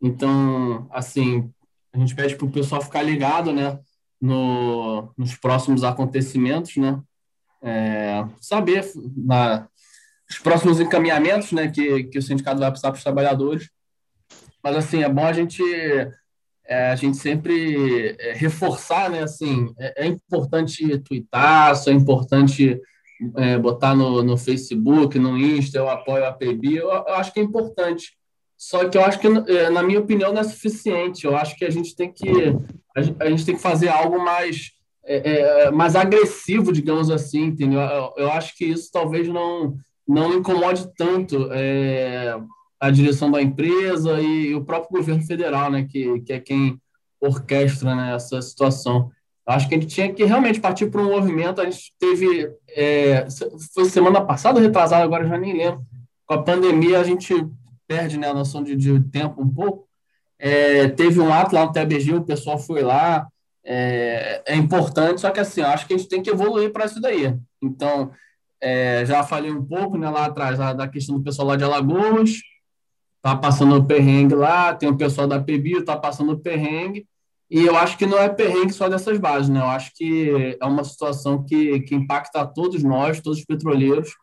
Então, 0.00 0.86
assim, 0.90 1.50
a 1.92 1.98
gente 1.98 2.14
pede 2.14 2.36
para 2.36 2.46
o 2.46 2.50
pessoal 2.50 2.82
ficar 2.82 3.02
ligado 3.02 3.52
né, 3.52 3.78
no, 4.20 5.12
nos 5.16 5.34
próximos 5.36 5.84
acontecimentos, 5.84 6.76
né? 6.76 7.00
é, 7.62 8.24
saber 8.40 8.84
na, 9.16 9.68
os 10.28 10.38
próximos 10.38 10.80
encaminhamentos 10.80 11.52
né, 11.52 11.68
que, 11.68 12.04
que 12.04 12.18
o 12.18 12.22
sindicato 12.22 12.58
vai 12.58 12.70
passar 12.70 12.90
para 12.90 12.98
os 12.98 13.04
trabalhadores. 13.04 13.70
Mas, 14.62 14.76
assim, 14.76 15.02
é 15.02 15.08
bom 15.08 15.24
a 15.24 15.32
gente, 15.32 15.62
é, 16.66 16.90
a 16.90 16.96
gente 16.96 17.16
sempre 17.16 18.16
é, 18.18 18.32
reforçar, 18.32 19.08
né, 19.08 19.22
assim, 19.22 19.72
é, 19.78 20.04
é 20.04 20.06
importante 20.06 20.98
twittar, 20.98 21.74
é 21.86 21.90
importante 21.92 22.80
é, 23.36 23.58
botar 23.58 23.94
no, 23.94 24.22
no 24.22 24.36
Facebook, 24.36 25.18
no 25.18 25.36
Insta, 25.36 25.78
eu 25.78 25.88
apoio 25.88 26.24
a 26.24 26.32
PB, 26.32 26.74
eu, 26.74 26.88
eu 26.88 27.14
acho 27.14 27.32
que 27.32 27.40
é 27.40 27.42
importante. 27.42 28.12
Só 28.56 28.88
que 28.88 28.96
eu 28.96 29.04
acho 29.04 29.18
que, 29.18 29.26
é, 29.26 29.70
na 29.70 29.82
minha 29.82 29.98
opinião, 29.98 30.32
não 30.32 30.40
é 30.40 30.44
suficiente. 30.44 31.24
Eu 31.24 31.36
acho 31.36 31.56
que 31.56 31.64
a 31.64 31.70
gente 31.70 31.96
tem 31.96 32.12
que, 32.12 32.30
a 32.94 33.28
gente, 33.28 33.44
tem 33.44 33.56
que 33.56 33.60
fazer 33.60 33.88
algo 33.88 34.22
mais 34.24 34.72
é, 35.04 35.64
é, 35.64 35.70
mais 35.70 35.96
agressivo, 35.96 36.72
digamos 36.72 37.10
assim, 37.10 37.46
entendeu? 37.46 37.80
Eu, 37.80 38.12
eu, 38.16 38.30
acho 38.30 38.56
que 38.56 38.64
isso 38.64 38.88
talvez 38.92 39.26
não, 39.26 39.76
não 40.06 40.32
incomode 40.34 40.88
tanto 40.96 41.48
é, 41.50 42.38
a 42.78 42.90
direção 42.90 43.30
da 43.30 43.42
empresa 43.42 44.20
e, 44.20 44.50
e, 44.50 44.54
o 44.54 44.64
próprio 44.64 45.00
governo 45.00 45.22
federal, 45.24 45.70
né, 45.70 45.86
que, 45.90 46.20
que 46.20 46.32
é 46.32 46.38
quem 46.38 46.80
orquestra 47.20 47.94
né, 47.94 48.14
essa 48.14 48.40
situação. 48.40 49.10
Acho 49.46 49.68
que 49.68 49.74
a 49.74 49.80
gente 49.80 49.92
tinha 49.92 50.12
que 50.12 50.24
realmente 50.24 50.60
partir 50.60 50.86
para 50.90 51.02
um 51.02 51.10
movimento. 51.10 51.60
A 51.60 51.64
gente 51.64 51.92
teve, 51.98 52.50
é, 52.70 53.26
foi 53.74 53.86
semana 53.86 54.20
passada, 54.20 54.60
retrasada, 54.60 55.02
agora 55.02 55.26
já 55.26 55.36
nem 55.36 55.56
lembro. 55.56 55.84
Com 56.26 56.34
a 56.34 56.42
pandemia, 56.42 57.00
a 57.00 57.04
gente 57.04 57.34
perde 57.86 58.18
né, 58.18 58.28
a 58.28 58.34
noção 58.34 58.62
de, 58.62 58.76
de 58.76 59.00
tempo 59.10 59.42
um 59.42 59.48
pouco. 59.48 59.88
É, 60.38 60.88
teve 60.88 61.20
um 61.20 61.32
ato 61.32 61.54
lá 61.54 61.66
no 61.66 61.72
TBG, 61.72 62.14
o 62.14 62.24
pessoal 62.24 62.58
foi 62.58 62.82
lá, 62.82 63.28
é, 63.64 64.42
é 64.44 64.56
importante, 64.56 65.20
só 65.20 65.30
que 65.30 65.38
assim, 65.38 65.60
acho 65.60 65.86
que 65.86 65.94
a 65.94 65.96
gente 65.96 66.08
tem 66.08 66.22
que 66.22 66.30
evoluir 66.30 66.72
para 66.72 66.84
isso 66.84 67.00
daí. 67.00 67.36
Então, 67.62 68.10
é, 68.60 69.04
já 69.06 69.22
falei 69.22 69.52
um 69.52 69.64
pouco 69.64 69.96
né, 69.96 70.08
lá 70.10 70.26
atrás 70.26 70.58
lá, 70.58 70.72
da 70.72 70.88
questão 70.88 71.16
do 71.16 71.22
pessoal 71.22 71.48
lá 71.48 71.56
de 71.56 71.64
Alagoas, 71.64 72.40
tá 73.20 73.36
passando 73.36 73.76
o 73.76 73.84
perrengue 73.84 74.34
lá, 74.34 74.74
tem 74.74 74.88
o 74.88 74.96
pessoal 74.96 75.28
da 75.28 75.40
PBio, 75.40 75.84
tá 75.84 75.96
passando 75.96 76.32
o 76.32 76.38
perrengue, 76.38 77.06
e 77.54 77.66
eu 77.66 77.76
acho 77.76 77.98
que 77.98 78.06
não 78.06 78.16
é 78.16 78.30
perrengue 78.30 78.72
só 78.72 78.88
dessas 78.88 79.18
bases, 79.18 79.50
né? 79.50 79.60
Eu 79.60 79.66
acho 79.66 79.92
que 79.94 80.56
é 80.58 80.64
uma 80.64 80.82
situação 80.84 81.44
que, 81.44 81.80
que 81.80 81.94
impacta 81.94 82.40
a 82.40 82.46
todos 82.46 82.82
nós, 82.82 83.20
todos 83.20 83.40
os 83.40 83.44
petroleiros, 83.44 84.14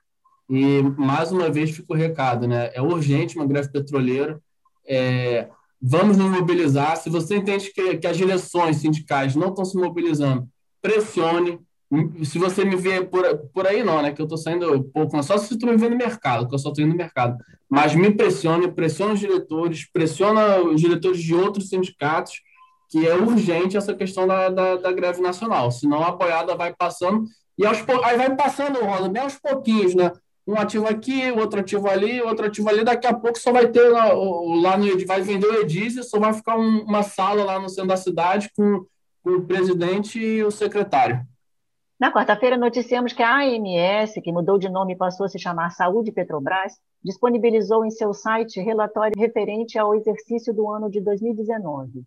e 0.49 0.81
mais 0.97 1.31
uma 1.31 1.47
vez 1.47 1.69
fica 1.69 1.93
o 1.93 1.95
recado, 1.95 2.47
né? 2.47 2.71
É 2.73 2.81
urgente 2.81 3.35
uma 3.35 3.45
greve 3.45 3.71
petroleira, 3.71 4.41
é, 4.83 5.47
vamos 5.79 6.17
nos 6.17 6.31
mobilizar. 6.31 6.97
Se 6.97 7.07
você 7.07 7.35
entende 7.37 7.71
que, 7.71 7.97
que 7.99 8.07
as 8.07 8.17
direções 8.17 8.77
sindicais 8.77 9.35
não 9.35 9.49
estão 9.49 9.63
se 9.63 9.77
mobilizando, 9.77 10.47
pressione. 10.81 11.59
Se 12.23 12.39
você 12.39 12.65
me 12.65 12.77
vê 12.77 13.03
por, 13.03 13.23
por 13.53 13.67
aí, 13.67 13.83
não, 13.83 14.01
né? 14.01 14.11
Que 14.11 14.23
eu 14.23 14.25
estou 14.25 14.39
saindo 14.39 14.85
pouco, 14.85 15.21
só 15.21 15.37
se 15.37 15.55
tu 15.55 15.67
me 15.67 15.77
vê 15.77 15.87
no 15.87 15.95
mercado, 15.95 16.47
que 16.47 16.55
eu 16.55 16.59
só 16.59 16.69
estou 16.69 16.83
indo 16.83 16.93
no 16.93 16.97
mercado. 16.97 17.37
Mas 17.69 17.93
me 17.93 18.09
pressione, 18.09 18.71
pressione 18.71 19.13
os 19.13 19.19
diretores, 19.19 19.87
pressiona 19.93 20.57
os 20.61 20.81
diretores 20.81 21.21
de 21.21 21.35
outros 21.35 21.69
sindicatos, 21.69 22.48
que 22.89 23.07
é 23.07 23.15
urgente 23.15 23.77
essa 23.77 23.93
questão 23.93 24.27
da, 24.27 24.49
da, 24.49 24.75
da 24.77 24.91
greve 24.91 25.21
nacional. 25.21 25.71
Senão 25.71 26.03
a 26.03 26.11
boiada 26.11 26.55
vai 26.55 26.73
passando, 26.73 27.25
e 27.57 27.65
aos, 27.65 27.77
aí 28.03 28.17
vai 28.17 28.35
passando, 28.35 28.83
Roda, 28.83 29.07
bem 29.07 29.21
aos 29.21 29.37
pouquinhos, 29.37 29.93
né? 29.93 30.11
um 30.49 30.55
ativo 30.55 30.87
aqui, 30.87 31.31
outro 31.31 31.59
ativo 31.59 31.87
ali, 31.87 32.21
outro 32.21 32.47
ativo 32.47 32.67
ali, 32.69 32.83
daqui 32.83 33.05
a 33.05 33.13
pouco 33.13 33.37
só 33.37 33.51
vai 33.51 33.67
ter 33.67 33.87
lá, 33.89 34.11
lá 34.11 34.77
no 34.77 35.05
vai 35.05 35.21
vender 35.21 35.45
o 35.45 35.61
Edizio, 35.61 36.03
só 36.03 36.19
vai 36.19 36.33
ficar 36.33 36.57
um, 36.57 36.81
uma 36.81 37.03
sala 37.03 37.43
lá 37.43 37.59
no 37.59 37.69
centro 37.69 37.89
da 37.89 37.97
cidade 37.97 38.49
com, 38.55 38.83
com 39.23 39.29
o 39.29 39.45
presidente 39.45 40.19
e 40.19 40.43
o 40.43 40.49
secretário. 40.49 41.21
Na 41.99 42.11
quarta-feira, 42.11 42.57
noticiamos 42.57 43.13
que 43.13 43.21
a 43.21 43.41
AMS, 43.41 44.13
que 44.23 44.31
mudou 44.31 44.57
de 44.57 44.69
nome 44.69 44.93
e 44.93 44.97
passou 44.97 45.25
a 45.25 45.29
se 45.29 45.37
chamar 45.37 45.69
Saúde 45.71 46.11
Petrobras, 46.11 46.73
disponibilizou 47.03 47.85
em 47.85 47.91
seu 47.91 48.13
site 48.13 48.59
relatório 48.59 49.19
referente 49.19 49.77
ao 49.77 49.93
exercício 49.93 50.53
do 50.53 50.67
ano 50.67 50.89
de 50.89 50.99
2019. 51.01 52.03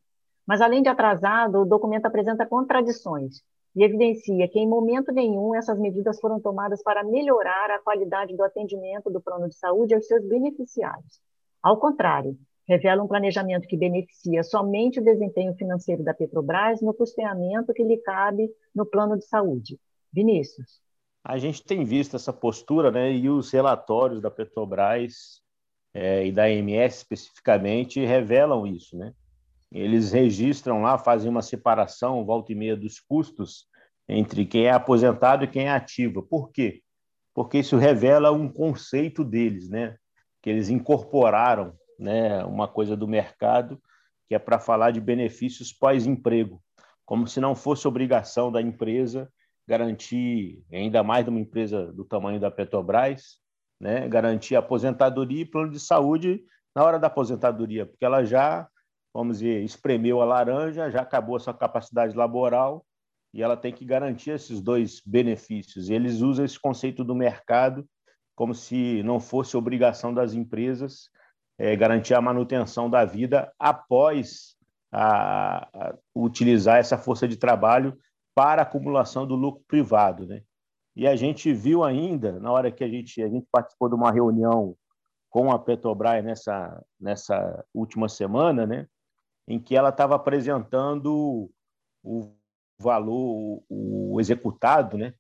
Mas, 0.47 0.61
além 0.61 0.83
de 0.83 0.89
atrasado, 0.89 1.61
o 1.61 1.65
documento 1.65 2.07
apresenta 2.07 2.47
contradições, 2.47 3.43
e 3.75 3.83
evidencia 3.83 4.49
que, 4.49 4.59
em 4.59 4.69
momento 4.69 5.13
nenhum, 5.13 5.55
essas 5.55 5.79
medidas 5.79 6.21
foram 6.21 6.39
tomadas 6.41 6.83
para 6.83 7.03
melhorar 7.03 7.71
a 7.71 7.79
qualidade 7.79 8.37
do 8.37 8.45
atendimento 8.45 9.11
do 9.11 9.21
plano 9.21 9.49
de 9.49 9.55
saúde 9.55 9.95
aos 9.95 10.07
seus 10.07 10.25
beneficiários. 10.27 11.21
Ao 11.63 11.79
contrário, 11.79 12.37
revela 12.69 13.03
um 13.03 13.09
planejamento 13.09 13.67
que 13.67 13.77
beneficia 13.77 14.43
somente 14.43 15.01
o 15.01 15.05
desempenho 15.05 15.55
financeiro 15.55 16.03
da 16.03 16.13
Petrobras 16.13 16.83
no 16.83 16.93
custeamento 16.93 17.73
que 17.73 17.83
lhe 17.83 17.97
cabe 17.99 18.51
no 18.75 18.85
plano 18.85 19.17
de 19.17 19.25
saúde. 19.25 19.79
Vinícius. 20.13 20.81
A 21.25 21.39
gente 21.39 21.65
tem 21.65 21.85
visto 21.85 22.17
essa 22.17 22.33
postura, 22.33 22.91
né, 22.91 23.13
e 23.13 23.31
os 23.31 23.51
relatórios 23.51 24.21
da 24.21 24.31
Petrobras 24.31 25.41
é, 25.95 26.27
e 26.27 26.33
da 26.33 26.45
AMS 26.45 26.97
especificamente 26.97 28.05
revelam 28.05 28.67
isso, 28.67 28.97
né? 28.97 29.15
Eles 29.73 30.12
registram 30.12 30.83
lá, 30.83 30.99
fazem 30.99 31.31
uma 31.31 31.43
separação, 31.43 32.25
volta 32.25 32.52
e 32.52 32.55
meia, 32.55 32.76
dos 32.76 33.00
custos 33.00 33.67
entre 34.09 34.45
quem 34.45 34.67
é 34.67 34.71
aposentado 34.71 35.45
e 35.45 35.49
quem 35.49 35.67
é 35.67 35.71
ativo. 35.71 36.23
Por 36.23 36.50
quê? 36.50 36.83
Porque 37.35 37.59
isso 37.59 37.76
revela 37.76 38.31
um 38.31 38.49
conceito 38.49 39.25
deles, 39.25 39.69
né? 39.69 39.97
Que 40.43 40.50
eles 40.50 40.69
incorporaram, 40.69 41.75
né? 41.99 42.45
Uma 42.45 42.69
coisa 42.69 42.97
do 42.97 43.09
mercado 43.09 43.81
que 44.29 44.35
é 44.35 44.38
para 44.38 44.59
falar 44.59 44.93
de 44.93 45.00
benefícios 45.00 45.73
pós-emprego, 45.73 46.62
como 47.05 47.26
se 47.26 47.41
não 47.41 47.55
fosse 47.55 47.87
obrigação 47.87 48.50
da 48.50 48.62
empresa 48.62 49.31
garantir, 49.67 50.62
ainda 50.73 51.02
mais 51.02 51.25
de 51.25 51.31
uma 51.31 51.41
empresa 51.41 51.93
do 51.93 52.05
tamanho 52.05 52.41
da 52.41 52.50
Petrobras, 52.50 53.38
né? 53.81 54.09
Garantir 54.09 54.57
aposentadoria 54.57 55.43
e 55.43 55.47
plano 55.47 55.71
de 55.71 55.81
saúde 55.81 56.43
na 56.75 56.83
hora 56.83 56.99
da 56.99 57.07
aposentadoria, 57.07 57.87
porque 57.87 58.05
ela 58.05 58.25
já 58.25 58.67
vamos 59.14 59.38
dizer, 59.38 59.62
espremeu 59.62 60.21
a 60.21 60.25
laranja, 60.25 60.90
já 60.90 61.02
acabou 61.02 61.37
a 61.37 61.40
sua 61.40 61.54
capacidade 61.54 62.16
laboral 62.16 62.85
e 63.33 63.42
ela 63.42 63.57
tem 63.57 63.73
que 63.73 63.85
garantir 63.85 64.31
esses 64.31 64.61
dois 64.61 65.00
benefícios. 65.04 65.88
E 65.88 65.95
eles 65.95 66.21
usam 66.21 66.45
esse 66.45 66.59
conceito 66.59 67.04
do 67.04 67.14
mercado 67.14 67.87
como 68.35 68.54
se 68.54 69.02
não 69.02 69.21
fosse 69.21 69.57
obrigação 69.57 70.12
das 70.12 70.35
empresas 70.35 71.11
é, 71.59 71.76
garantir 71.76 72.14
a 72.14 72.21
manutenção 72.21 72.88
da 72.88 73.04
vida 73.04 73.52
após 73.59 74.57
a, 74.90 75.69
a 75.73 75.95
utilizar 76.14 76.78
essa 76.78 76.99
força 76.99 77.28
de 77.28 77.37
trabalho 77.37 77.97
para 78.35 78.62
acumulação 78.62 79.26
do 79.26 79.35
lucro 79.35 79.62
privado, 79.66 80.26
né? 80.26 80.42
E 80.95 81.07
a 81.07 81.16
gente 81.16 81.52
viu 81.52 81.85
ainda, 81.85 82.38
na 82.38 82.52
hora 82.52 82.71
que 82.71 82.85
a 82.85 82.88
gente, 82.88 83.23
a 83.23 83.28
gente 83.28 83.47
participou 83.50 83.88
de 83.88 83.95
uma 83.95 84.11
reunião 84.11 84.76
com 85.31 85.50
a 85.50 85.59
Petrobras 85.59 86.23
nessa, 86.23 86.85
nessa 87.00 87.64
última 87.73 88.09
semana, 88.09 88.66
né? 88.66 88.87
Em 89.47 89.59
que 89.59 89.77
ela 89.77 89.89
estava 89.89 90.15
apresentando 90.15 91.51
o 92.03 92.35
valor, 92.79 93.63
o 93.69 94.21
executado, 94.21 94.97
né, 94.97 95.15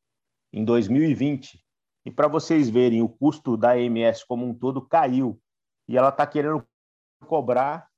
em 0.52 0.64
2020. 0.64 1.62
E 2.04 2.10
para 2.10 2.28
vocês 2.28 2.68
verem, 2.68 3.02
o 3.02 3.08
custo 3.08 3.56
da 3.56 3.72
AMS 3.72 4.24
como 4.24 4.44
um 4.46 4.54
todo 4.54 4.86
caiu. 4.86 5.40
E 5.88 5.96
ela 5.96 6.08
está 6.08 6.26
querendo 6.26 6.66
cobrar 7.26 7.88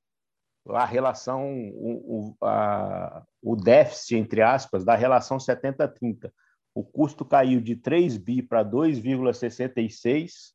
a 0.68 0.84
relação, 0.84 1.70
o, 1.70 2.36
o, 2.40 2.44
a, 2.44 3.22
o 3.42 3.56
déficit, 3.56 4.16
entre 4.16 4.42
aspas, 4.42 4.84
da 4.84 4.94
relação 4.94 5.38
70-30. 5.38 6.30
O 6.74 6.82
custo 6.82 7.24
caiu 7.24 7.60
de 7.60 7.76
3 7.76 8.16
bi 8.16 8.42
para 8.42 8.64
2,66 8.64 10.52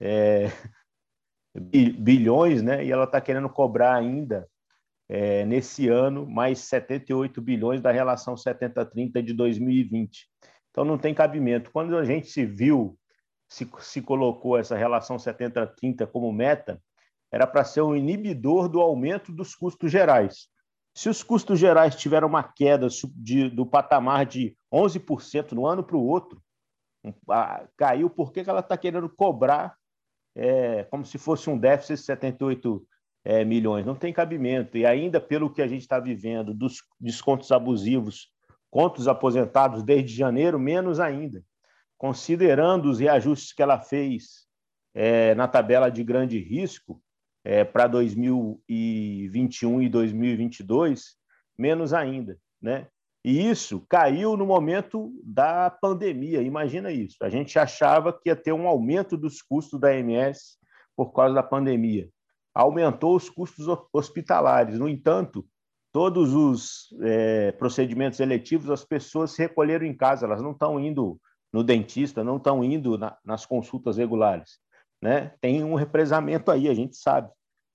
é, 0.00 0.46
bilhões, 1.98 2.62
né? 2.62 2.84
e 2.84 2.92
ela 2.92 3.04
está 3.04 3.20
querendo 3.20 3.48
cobrar 3.48 3.94
ainda 3.94 4.48
é, 5.14 5.44
nesse 5.44 5.90
ano 5.90 6.26
mais 6.26 6.60
78 6.60 7.38
bilhões 7.42 7.82
da 7.82 7.92
relação 7.92 8.34
70-30 8.34 9.22
de 9.22 9.34
2020. 9.34 10.26
Então 10.70 10.86
não 10.86 10.96
tem 10.96 11.12
cabimento. 11.12 11.70
Quando 11.70 11.98
a 11.98 12.04
gente 12.04 12.28
se 12.28 12.46
viu, 12.46 12.98
se, 13.46 13.70
se 13.80 14.00
colocou 14.00 14.56
essa 14.56 14.74
relação 14.74 15.18
70-30 15.18 16.06
como 16.06 16.32
meta, 16.32 16.82
era 17.30 17.46
para 17.46 17.62
ser 17.62 17.82
um 17.82 17.94
inibidor 17.94 18.70
do 18.70 18.80
aumento 18.80 19.30
dos 19.30 19.54
custos 19.54 19.92
gerais. 19.92 20.48
Se 20.96 21.10
os 21.10 21.22
custos 21.22 21.58
gerais 21.58 21.94
tiveram 21.94 22.26
uma 22.26 22.42
queda 22.42 22.88
de, 23.14 23.50
do 23.50 23.66
patamar 23.66 24.24
de 24.24 24.56
11% 24.72 25.52
no 25.52 25.66
ano 25.66 25.84
para 25.84 25.96
o 25.96 26.06
outro, 26.06 26.42
caiu, 27.76 28.08
por 28.08 28.32
que 28.32 28.40
ela 28.40 28.60
está 28.60 28.78
querendo 28.78 29.10
cobrar 29.10 29.76
é, 30.34 30.84
como 30.84 31.04
se 31.04 31.18
fosse 31.18 31.50
um 31.50 31.58
déficit 31.58 31.96
de 31.96 32.06
78 32.06 32.86
é, 33.24 33.44
milhões? 33.44 33.86
Não 33.86 33.94
tem 33.94 34.12
cabimento. 34.12 34.76
E 34.76 34.86
ainda 34.86 35.20
pelo 35.20 35.52
que 35.52 35.62
a 35.62 35.66
gente 35.66 35.82
está 35.82 35.98
vivendo, 35.98 36.54
dos 36.54 36.82
descontos 37.00 37.50
abusivos 37.52 38.30
contra 38.70 39.00
os 39.00 39.08
aposentados 39.08 39.82
desde 39.82 40.14
janeiro, 40.14 40.58
menos 40.58 40.98
ainda. 40.98 41.44
Considerando 41.98 42.90
os 42.90 42.98
reajustes 42.98 43.52
que 43.52 43.62
ela 43.62 43.78
fez 43.78 44.46
é, 44.94 45.34
na 45.34 45.46
tabela 45.46 45.90
de 45.90 46.02
grande 46.02 46.38
risco, 46.38 47.00
é, 47.44 47.64
para 47.64 47.86
2021 47.86 49.82
e 49.82 49.88
2022, 49.88 51.16
menos 51.58 51.92
ainda, 51.92 52.38
né? 52.60 52.86
E 53.24 53.48
isso 53.48 53.84
caiu 53.88 54.36
no 54.36 54.44
momento 54.44 55.12
da 55.22 55.70
pandemia. 55.70 56.42
Imagina 56.42 56.90
isso. 56.90 57.16
A 57.20 57.28
gente 57.28 57.56
achava 57.56 58.12
que 58.12 58.28
ia 58.28 58.36
ter 58.36 58.52
um 58.52 58.66
aumento 58.66 59.16
dos 59.16 59.40
custos 59.40 59.78
da 59.78 59.96
MS 59.96 60.58
por 60.96 61.12
causa 61.12 61.34
da 61.34 61.42
pandemia. 61.42 62.08
Aumentou 62.54 63.16
os 63.16 63.30
custos 63.30 63.66
hospitalares. 63.92 64.78
No 64.78 64.88
entanto, 64.88 65.46
todos 65.92 66.34
os 66.34 66.94
é, 67.02 67.52
procedimentos 67.52 68.20
eletivos, 68.20 68.70
as 68.70 68.84
pessoas 68.84 69.32
se 69.32 69.42
recolheram 69.42 69.86
em 69.86 69.96
casa, 69.96 70.26
elas 70.26 70.42
não 70.42 70.52
estão 70.52 70.78
indo 70.78 71.20
no 71.52 71.62
dentista, 71.62 72.24
não 72.24 72.36
estão 72.36 72.64
indo 72.64 72.96
na, 72.98 73.16
nas 73.24 73.44
consultas 73.46 73.96
regulares 73.96 74.62
né? 75.02 75.34
Tem 75.40 75.64
um 75.64 75.74
represamento 75.74 76.50
aí, 76.50 76.68
a 76.68 76.74
gente 76.74 76.96
sabe, 76.96 77.28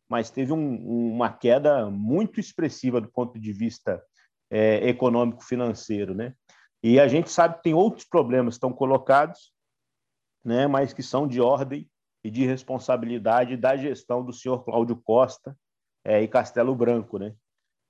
mas 0.10 0.32
teve 0.32 0.54
um, 0.54 1.12
uma 1.14 1.32
queda 1.32 1.92
muito 1.92 2.40
expressiva 2.40 3.02
do 3.02 3.10
ponto 3.10 3.38
de 3.38 3.52
vista 3.52 4.02
é, 4.50 4.88
econômico-financeiro, 4.88 6.16
né? 6.16 6.34
E 6.82 7.00
a 7.00 7.08
gente 7.08 7.30
sabe 7.30 7.58
que 7.58 7.64
tem 7.64 7.74
outros 7.74 8.06
problemas 8.06 8.54
que 8.54 8.58
estão 8.58 8.72
colocados, 8.72 9.52
né? 10.44 10.66
Mas 10.68 10.94
que 10.94 11.04
são 11.04 11.28
de 11.28 11.42
ordem 11.42 11.90
e 12.28 12.30
de 12.30 12.46
responsabilidade 12.46 13.56
da 13.56 13.78
gestão 13.78 14.22
do 14.22 14.34
senhor 14.34 14.62
Cláudio 14.66 14.98
Costa 14.98 15.58
é, 16.04 16.22
e 16.22 16.28
Castelo 16.28 16.76
Branco, 16.76 17.18
né? 17.18 17.34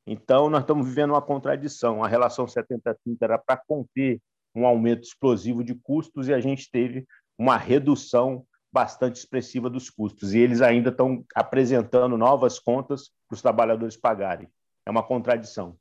Então, 0.06 0.48
nós 0.48 0.62
estamos 0.62 0.88
vivendo 0.88 1.10
uma 1.10 1.22
contradição. 1.24 2.03
A 2.03 2.08
relação 2.08 2.46
70-30 2.46 2.96
era 3.20 3.39
para 3.39 3.58
conter 3.58 4.22
um 4.53 4.67
aumento 4.67 5.01
explosivo 5.01 5.63
de 5.63 5.74
custos 5.74 6.27
e 6.27 6.36
a 6.36 6.39
gente 6.39 6.70
teve 6.70 7.08
uma 7.36 7.58
redução 7.58 8.46
bastante 8.72 9.15
expressiva 9.15 9.72
dos 9.72 9.89
custos. 9.89 10.36
E 10.36 10.38
eles 10.38 10.62
ainda 10.62 10.91
estão 10.91 11.25
apresentando 11.34 12.15
novas 12.15 12.60
contas 12.60 13.10
para 13.27 13.34
os 13.34 13.41
trabalhadores 13.41 13.98
pagarem. 13.98 14.48
É 14.86 14.91
uma 14.91 15.01
contradição. 15.01 15.75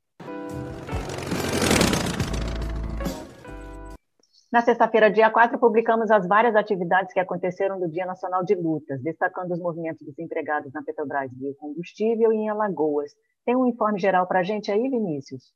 Na 4.51 4.61
sexta-feira, 4.61 5.11
dia 5.11 5.29
4, 5.29 5.59
publicamos 5.59 6.09
as 6.09 6.27
várias 6.27 6.55
atividades 6.55 7.13
que 7.13 7.19
aconteceram 7.19 7.79
no 7.79 7.89
Dia 7.89 8.05
Nacional 8.05 8.45
de 8.45 8.55
Lutas, 8.55 9.01
destacando 9.01 9.51
os 9.51 9.59
movimentos 9.59 10.05
dos 10.05 10.17
empregados 10.17 10.71
na 10.71 10.81
Petrobras 10.81 11.29
Biocombustível 11.33 12.31
e 12.31 12.37
em 12.37 12.49
Alagoas. 12.49 13.11
Tem 13.45 13.55
um 13.55 13.67
informe 13.67 13.99
geral 13.99 14.25
para 14.25 14.39
a 14.39 14.43
gente 14.43 14.71
aí, 14.71 14.89
Vinícius? 14.89 15.53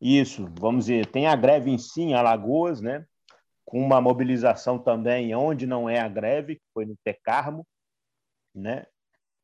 Isso, 0.00 0.48
vamos 0.58 0.86
ver. 0.86 1.06
Tem 1.06 1.26
a 1.26 1.34
greve 1.34 1.70
em 1.70 1.78
si 1.78 2.02
em 2.02 2.14
Alagoas, 2.14 2.80
né? 2.80 3.04
com 3.70 3.80
uma 3.80 4.00
mobilização 4.00 4.80
também 4.80 5.32
onde 5.32 5.64
não 5.64 5.88
é 5.88 6.00
a 6.00 6.08
greve, 6.08 6.56
que 6.56 6.64
foi 6.74 6.84
no 6.84 6.96
Tecarmo, 7.04 7.64
né? 8.52 8.84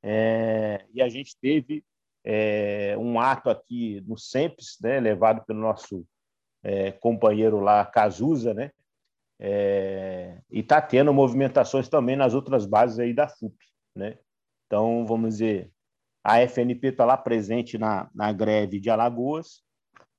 É, 0.03 0.85
e 0.93 1.01
a 1.01 1.09
gente 1.09 1.37
teve 1.41 1.85
é, 2.25 2.97
um 2.99 3.21
ato 3.21 3.49
aqui 3.49 4.03
no 4.05 4.19
SEMPES, 4.19 4.79
né, 4.81 4.99
levado 4.99 5.45
pelo 5.47 5.61
nosso 5.61 6.05
é, 6.67 6.91
companheiro 6.91 7.61
lá, 7.61 7.87
Cazuza, 7.87 8.53
né? 8.53 8.73
É, 9.39 10.41
e 10.51 10.61
está 10.61 10.83
tendo 10.83 11.15
movimentações 11.15 11.89
também 11.89 12.17
nas 12.17 12.35
outras 12.35 12.67
bases 12.67 12.99
aí 12.99 13.15
da 13.15 13.29
FUP, 13.29 13.57
né? 13.95 14.19
Então, 14.67 15.07
vamos 15.07 15.35
dizer, 15.35 15.71
a 16.25 16.41
FNP 16.41 16.89
está 16.89 17.05
lá 17.05 17.17
presente 17.17 17.79
na, 17.79 18.11
na 18.13 18.33
greve 18.33 18.81
de 18.81 18.91
Alagoas 18.91 19.63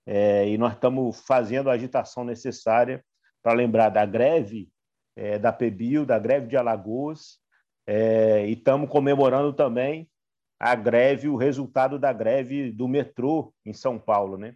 é, 0.05 0.47
e 0.47 0.57
nós 0.57 0.73
estamos 0.73 1.19
fazendo 1.19 1.69
a 1.69 1.73
agitação 1.73 2.23
necessária 2.23 3.03
para 3.43 3.51
lembrar 3.51 3.89
da 3.89 4.05
greve 4.05 4.69
é, 5.17 5.37
da 5.37 5.51
PEBIL, 5.51 6.05
da 6.05 6.17
greve 6.17 6.47
de 6.47 6.55
Alagoas, 6.55 7.39
é, 7.85 8.47
e 8.47 8.53
estamos 8.53 8.89
comemorando 8.89 9.51
também 9.51 10.09
a 10.57 10.75
greve, 10.75 11.27
o 11.27 11.35
resultado 11.35 11.99
da 11.99 12.13
greve 12.13 12.71
do 12.71 12.87
metrô 12.87 13.53
em 13.65 13.73
São 13.73 13.99
Paulo, 13.99 14.37
né? 14.37 14.55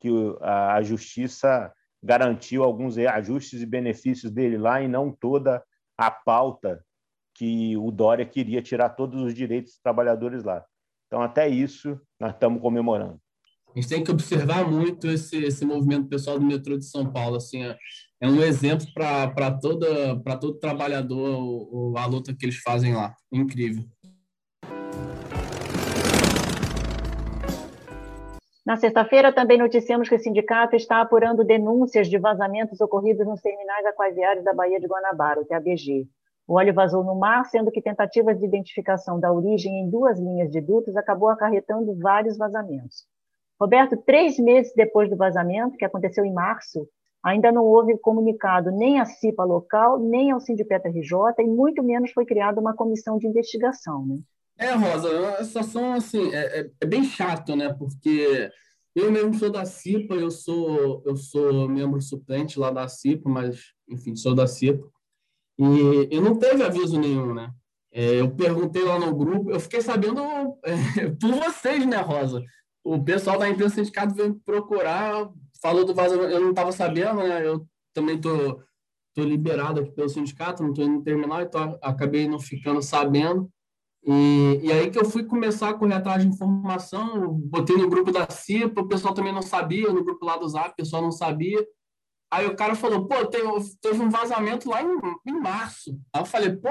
Que 0.00 0.08
a, 0.40 0.82
justiça 0.82 1.72
garantiu 2.02 2.64
alguns 2.64 2.96
ajustes 2.96 3.60
e 3.60 3.66
benefícios 3.66 4.32
dele 4.32 4.56
lá 4.56 4.80
e 4.80 4.88
não 4.88 5.12
toda 5.12 5.62
a 5.96 6.10
pauta 6.10 6.82
que 7.34 7.76
o 7.76 7.90
Dória 7.90 8.24
queria 8.24 8.62
tirar 8.62 8.90
todos 8.90 9.22
os 9.22 9.34
direitos 9.34 9.72
dos 9.72 9.82
trabalhadores 9.82 10.42
lá. 10.42 10.64
Então, 11.06 11.22
até 11.22 11.48
isso, 11.48 12.00
nós 12.18 12.32
estamos 12.32 12.60
comemorando. 12.60 13.20
A 13.74 13.80
gente 13.80 13.88
tem 13.88 14.02
que 14.02 14.10
observar 14.10 14.68
muito 14.68 15.06
esse, 15.06 15.36
esse 15.44 15.64
movimento 15.64 16.08
pessoal 16.08 16.38
do 16.38 16.44
metrô 16.44 16.76
de 16.76 16.84
São 16.84 17.10
Paulo. 17.12 17.36
Assim, 17.36 17.62
é, 17.62 17.76
é 18.20 18.28
um 18.28 18.42
exemplo 18.42 18.86
para 18.92 19.50
todo 19.58 20.54
trabalhador 20.58 21.96
a 21.96 22.06
luta 22.06 22.34
que 22.34 22.46
eles 22.46 22.56
fazem 22.56 22.94
lá. 22.94 23.14
Incrível. 23.30 23.84
Na 28.70 28.76
sexta-feira, 28.76 29.32
também 29.32 29.58
noticiamos 29.58 30.08
que 30.08 30.14
o 30.14 30.18
sindicato 30.20 30.76
está 30.76 31.00
apurando 31.00 31.42
denúncias 31.42 32.08
de 32.08 32.16
vazamentos 32.18 32.80
ocorridos 32.80 33.26
nos 33.26 33.40
terminais 33.40 33.84
aquasiários 33.84 34.44
da 34.44 34.54
Baía 34.54 34.78
de 34.78 34.86
Guanabara, 34.86 35.40
o 35.40 35.44
TABG. 35.44 36.06
O 36.46 36.54
óleo 36.54 36.72
vazou 36.72 37.02
no 37.02 37.16
mar, 37.16 37.46
sendo 37.46 37.72
que 37.72 37.82
tentativas 37.82 38.38
de 38.38 38.46
identificação 38.46 39.18
da 39.18 39.32
origem 39.32 39.80
em 39.80 39.90
duas 39.90 40.20
linhas 40.20 40.52
de 40.52 40.60
dutos 40.60 40.96
acabou 40.96 41.28
acarretando 41.30 41.98
vários 41.98 42.38
vazamentos. 42.38 43.08
Roberto, 43.60 43.96
três 43.96 44.38
meses 44.38 44.72
depois 44.72 45.10
do 45.10 45.16
vazamento, 45.16 45.76
que 45.76 45.84
aconteceu 45.84 46.24
em 46.24 46.32
março, 46.32 46.86
ainda 47.24 47.50
não 47.50 47.64
houve 47.64 47.98
comunicado 47.98 48.70
nem 48.70 49.00
à 49.00 49.04
CIPA 49.04 49.42
local, 49.42 49.98
nem 49.98 50.30
ao 50.30 50.38
Sindipeta 50.38 50.88
RJ, 50.88 51.10
e 51.40 51.44
muito 51.44 51.82
menos 51.82 52.12
foi 52.12 52.24
criada 52.24 52.60
uma 52.60 52.72
comissão 52.72 53.18
de 53.18 53.26
investigação. 53.26 54.06
Né? 54.06 54.18
É, 54.60 54.74
Rosa, 54.74 55.38
a 55.38 55.44
situação 55.44 55.94
assim, 55.94 56.32
é, 56.34 56.60
é, 56.60 56.70
é, 56.80 56.86
bem 56.86 57.02
chato, 57.02 57.56
né? 57.56 57.72
Porque 57.72 58.50
eu 58.94 59.10
mesmo 59.10 59.34
sou 59.34 59.50
da 59.50 59.64
CIPA, 59.64 60.14
eu 60.14 60.30
sou, 60.30 61.02
eu 61.06 61.16
sou 61.16 61.68
membro 61.68 62.00
suplente 62.00 62.58
lá 62.58 62.70
da 62.70 62.86
CIPA, 62.86 63.30
mas, 63.30 63.72
enfim, 63.88 64.14
sou 64.14 64.34
da 64.34 64.46
CIPA. 64.46 64.86
E, 65.58 66.14
e 66.14 66.20
não 66.20 66.38
teve 66.38 66.62
aviso 66.62 67.00
nenhum, 67.00 67.32
né? 67.32 67.50
É, 67.90 68.20
eu 68.20 68.30
perguntei 68.30 68.84
lá 68.84 68.98
no 68.98 69.14
grupo, 69.14 69.50
eu 69.50 69.58
fiquei 69.58 69.80
sabendo 69.80 70.20
é, 70.64 71.10
por 71.18 71.32
vocês, 71.32 71.86
né, 71.86 71.96
Rosa? 71.96 72.44
o 72.82 73.02
pessoal 73.02 73.38
da 73.38 73.48
empresa 73.48 73.74
sindicato 73.74 74.14
veio 74.14 74.40
procurar, 74.44 75.30
falou 75.62 75.84
do 75.84 75.94
vazamento, 75.94 76.30
eu 76.30 76.40
não 76.40 76.50
estava 76.50 76.72
sabendo, 76.72 77.20
né? 77.20 77.46
Eu 77.46 77.66
também 77.92 78.18
tô, 78.20 78.60
tô 79.14 79.22
liberado 79.22 79.80
aqui 79.80 79.92
pelo 79.92 80.08
sindicato, 80.08 80.62
não 80.62 80.70
estou 80.70 80.84
indo 80.84 80.94
no 80.94 81.02
terminal, 81.02 81.42
então 81.42 81.78
acabei 81.82 82.26
não 82.26 82.38
ficando 82.38 82.82
sabendo. 82.82 83.50
E, 84.02 84.60
e 84.62 84.72
aí 84.72 84.90
que 84.90 84.98
eu 84.98 85.04
fui 85.04 85.24
começar 85.24 85.70
a 85.70 85.74
correr 85.74 85.94
atrás 85.94 86.22
de 86.22 86.28
informação, 86.28 87.32
botei 87.44 87.76
no 87.76 87.88
grupo 87.88 88.10
da 88.10 88.28
CIPA, 88.30 88.80
o 88.80 88.88
pessoal 88.88 89.12
também 89.12 89.32
não 89.32 89.42
sabia, 89.42 89.92
no 89.92 90.02
grupo 90.02 90.24
lá 90.24 90.36
do 90.36 90.48
Zap, 90.48 90.70
o 90.70 90.76
pessoal 90.76 91.02
não 91.02 91.12
sabia. 91.12 91.64
Aí 92.30 92.46
o 92.46 92.56
cara 92.56 92.74
falou, 92.74 93.06
pô, 93.06 93.26
teve, 93.26 93.46
um 94.00 94.08
vazamento 94.08 94.68
lá 94.70 94.82
em, 94.82 94.98
em 95.26 95.40
março. 95.40 95.98
Aí 96.14 96.22
eu 96.22 96.26
falei, 96.26 96.56
pô, 96.56 96.70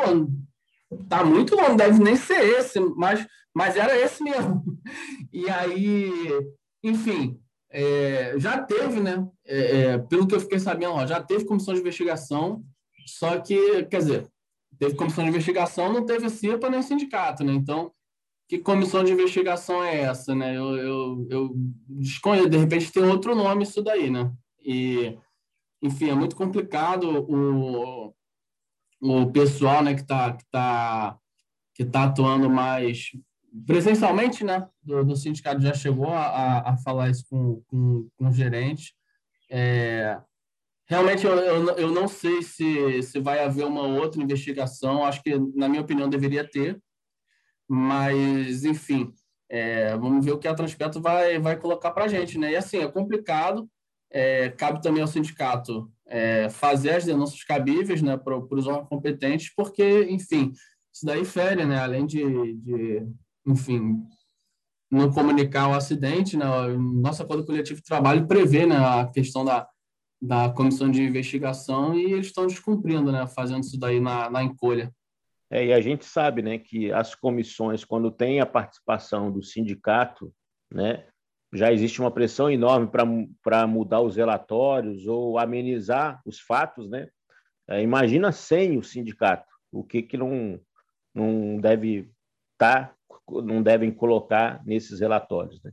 tá 1.07 1.23
muito 1.23 1.55
longe, 1.55 1.75
deve 1.75 1.99
nem 1.99 2.15
ser 2.15 2.41
esse, 2.59 2.79
mas, 2.79 3.27
mas 3.53 3.75
era 3.75 3.97
esse 3.97 4.23
mesmo. 4.23 4.63
E 5.31 5.47
aí, 5.47 6.09
enfim, 6.83 7.39
é, 7.69 8.33
já 8.39 8.63
teve, 8.63 8.99
né? 8.99 9.27
É, 9.45 9.81
é, 9.81 9.97
pelo 9.99 10.25
que 10.25 10.33
eu 10.33 10.39
fiquei 10.39 10.57
sabendo, 10.57 10.93
ó, 10.93 11.05
já 11.05 11.21
teve 11.21 11.45
comissão 11.45 11.75
de 11.75 11.81
investigação, 11.81 12.63
só 13.05 13.39
que, 13.39 13.85
quer 13.85 13.99
dizer, 13.99 14.27
teve 14.79 14.95
comissão 14.95 15.23
de 15.23 15.29
investigação, 15.29 15.91
não 15.91 16.05
teve 16.05 16.29
CIPA 16.29 16.69
nem 16.69 16.81
sindicato, 16.81 17.43
né? 17.43 17.53
Então, 17.53 17.91
que 18.47 18.57
comissão 18.57 19.03
de 19.03 19.11
investigação 19.11 19.83
é 19.83 20.01
essa, 20.01 20.33
né? 20.33 20.57
Eu, 20.57 20.75
eu, 20.77 21.27
eu 21.29 21.53
desconheço, 21.87 22.49
de 22.49 22.57
repente 22.57 22.91
tem 22.91 23.03
outro 23.03 23.35
nome 23.35 23.63
isso 23.63 23.81
daí, 23.83 24.09
né? 24.09 24.31
E, 24.65 25.17
enfim, 25.81 26.09
é 26.09 26.15
muito 26.15 26.35
complicado 26.35 27.25
o, 27.29 28.13
o 29.01 29.31
pessoal 29.31 29.83
né, 29.83 29.93
que 29.93 30.01
está 30.01 30.33
que 30.33 30.45
tá, 30.49 31.19
que 31.75 31.85
tá 31.85 32.05
atuando 32.05 32.49
mais 32.49 33.11
presencialmente, 33.65 34.43
né, 34.43 34.67
do, 34.81 35.03
do 35.03 35.15
sindicato 35.15 35.61
já 35.61 35.73
chegou 35.73 36.09
a, 36.09 36.71
a 36.71 36.77
falar 36.77 37.09
isso 37.09 37.25
com, 37.29 37.61
com, 37.67 38.09
com 38.17 38.27
o 38.27 38.31
gerente. 38.31 38.93
É, 39.49 40.19
Realmente, 40.89 41.23
eu, 41.23 41.35
eu, 41.35 41.69
eu, 41.77 41.91
não 41.91 42.07
sei 42.07 42.41
se, 42.41 43.03
se 43.03 43.19
vai 43.19 43.43
haver 43.43 43.65
uma 43.65 43.83
outra 43.83 44.21
investigação. 44.21 45.05
Acho 45.05 45.21
que, 45.21 45.37
na 45.55 45.69
minha 45.69 45.83
opinião, 45.83 46.09
deveria 46.09 46.43
ter. 46.43 46.81
Mas, 47.67 48.65
enfim, 48.65 49.13
é, 49.47 49.95
vamos 49.95 50.25
ver 50.25 50.31
o 50.31 50.39
que 50.39 50.47
a 50.47 50.55
Transpetro 50.55 50.99
vai, 50.99 51.37
vai 51.37 51.57
colocar 51.57 51.91
para 51.91 52.05
a 52.05 52.07
gente. 52.07 52.39
Né? 52.39 52.53
E, 52.53 52.55
assim, 52.55 52.79
é 52.79 52.87
complicado. 52.87 53.69
É, 54.11 54.49
cabe 54.49 54.81
também 54.81 55.03
ao 55.03 55.07
sindicato 55.07 55.87
é, 56.07 56.49
fazer 56.49 56.95
as 56.95 57.05
denúncias 57.05 57.43
cabíveis 57.43 58.01
né, 58.01 58.17
para 58.17 58.35
os 58.35 58.65
órgãos 58.65 58.89
competentes, 58.89 59.53
porque, 59.55 60.07
enfim, 60.09 60.51
isso 60.91 61.05
daí 61.05 61.23
fere, 61.23 61.63
né? 61.63 61.77
além 61.77 62.07
de, 62.07 62.55
de 62.55 63.07
enfim, 63.45 64.01
não 64.89 65.11
comunicar 65.11 65.69
o 65.69 65.75
acidente, 65.75 66.35
né? 66.35 66.45
nosso 66.75 67.21
acordo 67.21 67.45
coletivo 67.45 67.79
de 67.79 67.85
trabalho 67.85 68.27
prevê 68.27 68.65
né, 68.65 68.77
a 68.77 69.05
questão 69.05 69.45
da 69.45 69.67
da 70.21 70.49
comissão 70.49 70.91
de 70.91 71.01
investigação 71.01 71.95
e 71.95 72.11
eles 72.11 72.27
estão 72.27 72.45
descumprindo, 72.45 73.11
né, 73.11 73.25
fazendo 73.27 73.63
isso 73.63 73.79
daí 73.79 73.99
na, 73.99 74.29
na 74.29 74.43
encolha. 74.43 74.93
É, 75.51 75.65
e 75.65 75.73
a 75.73 75.81
gente 75.81 76.05
sabe 76.05 76.41
né, 76.41 76.59
que 76.59 76.91
as 76.91 77.15
comissões, 77.15 77.83
quando 77.83 78.11
tem 78.11 78.39
a 78.39 78.45
participação 78.45 79.31
do 79.31 79.41
sindicato, 79.41 80.31
né, 80.71 81.05
já 81.51 81.71
existe 81.71 81.99
uma 81.99 82.11
pressão 82.11 82.49
enorme 82.51 82.87
para 83.41 83.65
mudar 83.65 84.01
os 84.01 84.15
relatórios 84.15 85.07
ou 85.07 85.39
amenizar 85.39 86.21
os 86.25 86.39
fatos. 86.39 86.89
Né? 86.89 87.09
É, 87.67 87.81
imagina 87.81 88.31
sem 88.31 88.77
o 88.77 88.83
sindicato, 88.83 89.47
o 89.71 89.83
que, 89.83 90.03
que 90.03 90.17
não, 90.17 90.59
não 91.13 91.59
deve 91.59 92.11
tá, 92.57 92.93
não 93.27 93.63
devem 93.63 93.91
colocar 93.91 94.61
nesses 94.65 94.99
relatórios. 94.99 95.61
Né? 95.63 95.71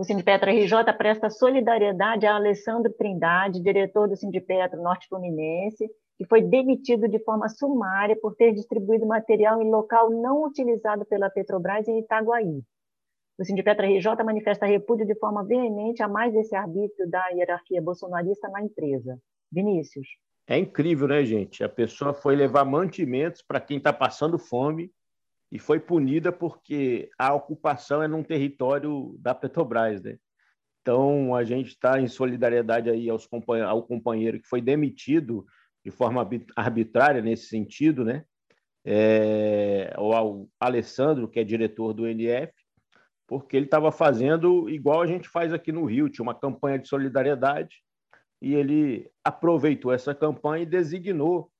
O 0.00 0.04
Sindipetro 0.04 0.50
RJ 0.50 0.94
presta 0.96 1.28
solidariedade 1.28 2.24
a 2.24 2.34
Alessandro 2.34 2.90
Trindade, 2.90 3.62
diretor 3.62 4.08
do 4.08 4.16
Sindipetro 4.16 4.80
Norte 4.80 5.06
Fluminense, 5.06 5.90
que 6.16 6.24
foi 6.24 6.40
demitido 6.40 7.06
de 7.06 7.22
forma 7.22 7.50
sumária 7.50 8.16
por 8.18 8.34
ter 8.34 8.54
distribuído 8.54 9.06
material 9.06 9.60
em 9.60 9.70
local 9.70 10.08
não 10.08 10.42
utilizado 10.42 11.04
pela 11.04 11.28
Petrobras 11.28 11.86
em 11.86 11.98
Itaguaí. 11.98 12.62
O 13.38 13.44
Sindipetro 13.44 13.84
RJ 13.84 14.24
manifesta 14.24 14.64
repúdio 14.64 15.04
de 15.04 15.14
forma 15.16 15.44
veemente 15.44 16.02
a 16.02 16.08
mais 16.08 16.34
esse 16.34 16.56
arbítrio 16.56 17.06
da 17.10 17.28
hierarquia 17.34 17.82
bolsonarista 17.82 18.48
na 18.48 18.62
empresa. 18.62 19.18
Vinícius. 19.52 20.08
É 20.46 20.56
incrível, 20.56 21.08
né, 21.08 21.22
gente? 21.26 21.62
A 21.62 21.68
pessoa 21.68 22.14
foi 22.14 22.34
levar 22.34 22.64
mantimentos 22.64 23.42
para 23.42 23.60
quem 23.60 23.76
está 23.76 23.92
passando 23.92 24.38
fome 24.38 24.90
e 25.52 25.58
foi 25.58 25.80
punida 25.80 26.30
porque 26.30 27.10
a 27.18 27.34
ocupação 27.34 28.02
é 28.02 28.08
num 28.08 28.22
território 28.22 29.16
da 29.18 29.34
Petrobras, 29.34 30.00
né? 30.00 30.16
Então 30.80 31.34
a 31.34 31.44
gente 31.44 31.68
está 31.68 32.00
em 32.00 32.08
solidariedade 32.08 32.88
aí 32.88 33.10
aos 33.10 33.28
ao 33.66 33.82
companheiro 33.82 34.40
que 34.40 34.48
foi 34.48 34.60
demitido 34.60 35.44
de 35.84 35.90
forma 35.90 36.26
arbitrária 36.56 37.20
nesse 37.20 37.46
sentido, 37.48 38.04
né? 38.04 38.24
É, 38.84 39.92
ou 39.98 40.14
ao 40.14 40.48
Alessandro, 40.58 41.28
que 41.28 41.38
é 41.38 41.44
diretor 41.44 41.92
do 41.92 42.06
NF, 42.06 42.52
porque 43.26 43.56
ele 43.56 43.66
estava 43.66 43.92
fazendo 43.92 44.70
igual 44.70 45.02
a 45.02 45.06
gente 45.06 45.28
faz 45.28 45.52
aqui 45.52 45.70
no 45.70 45.84
Rio, 45.84 46.08
tinha 46.08 46.22
uma 46.22 46.34
campanha 46.34 46.78
de 46.78 46.88
solidariedade 46.88 47.82
e 48.40 48.54
ele 48.54 49.10
aproveitou 49.22 49.92
essa 49.92 50.14
campanha 50.14 50.62
e 50.62 50.66
designou 50.66 51.50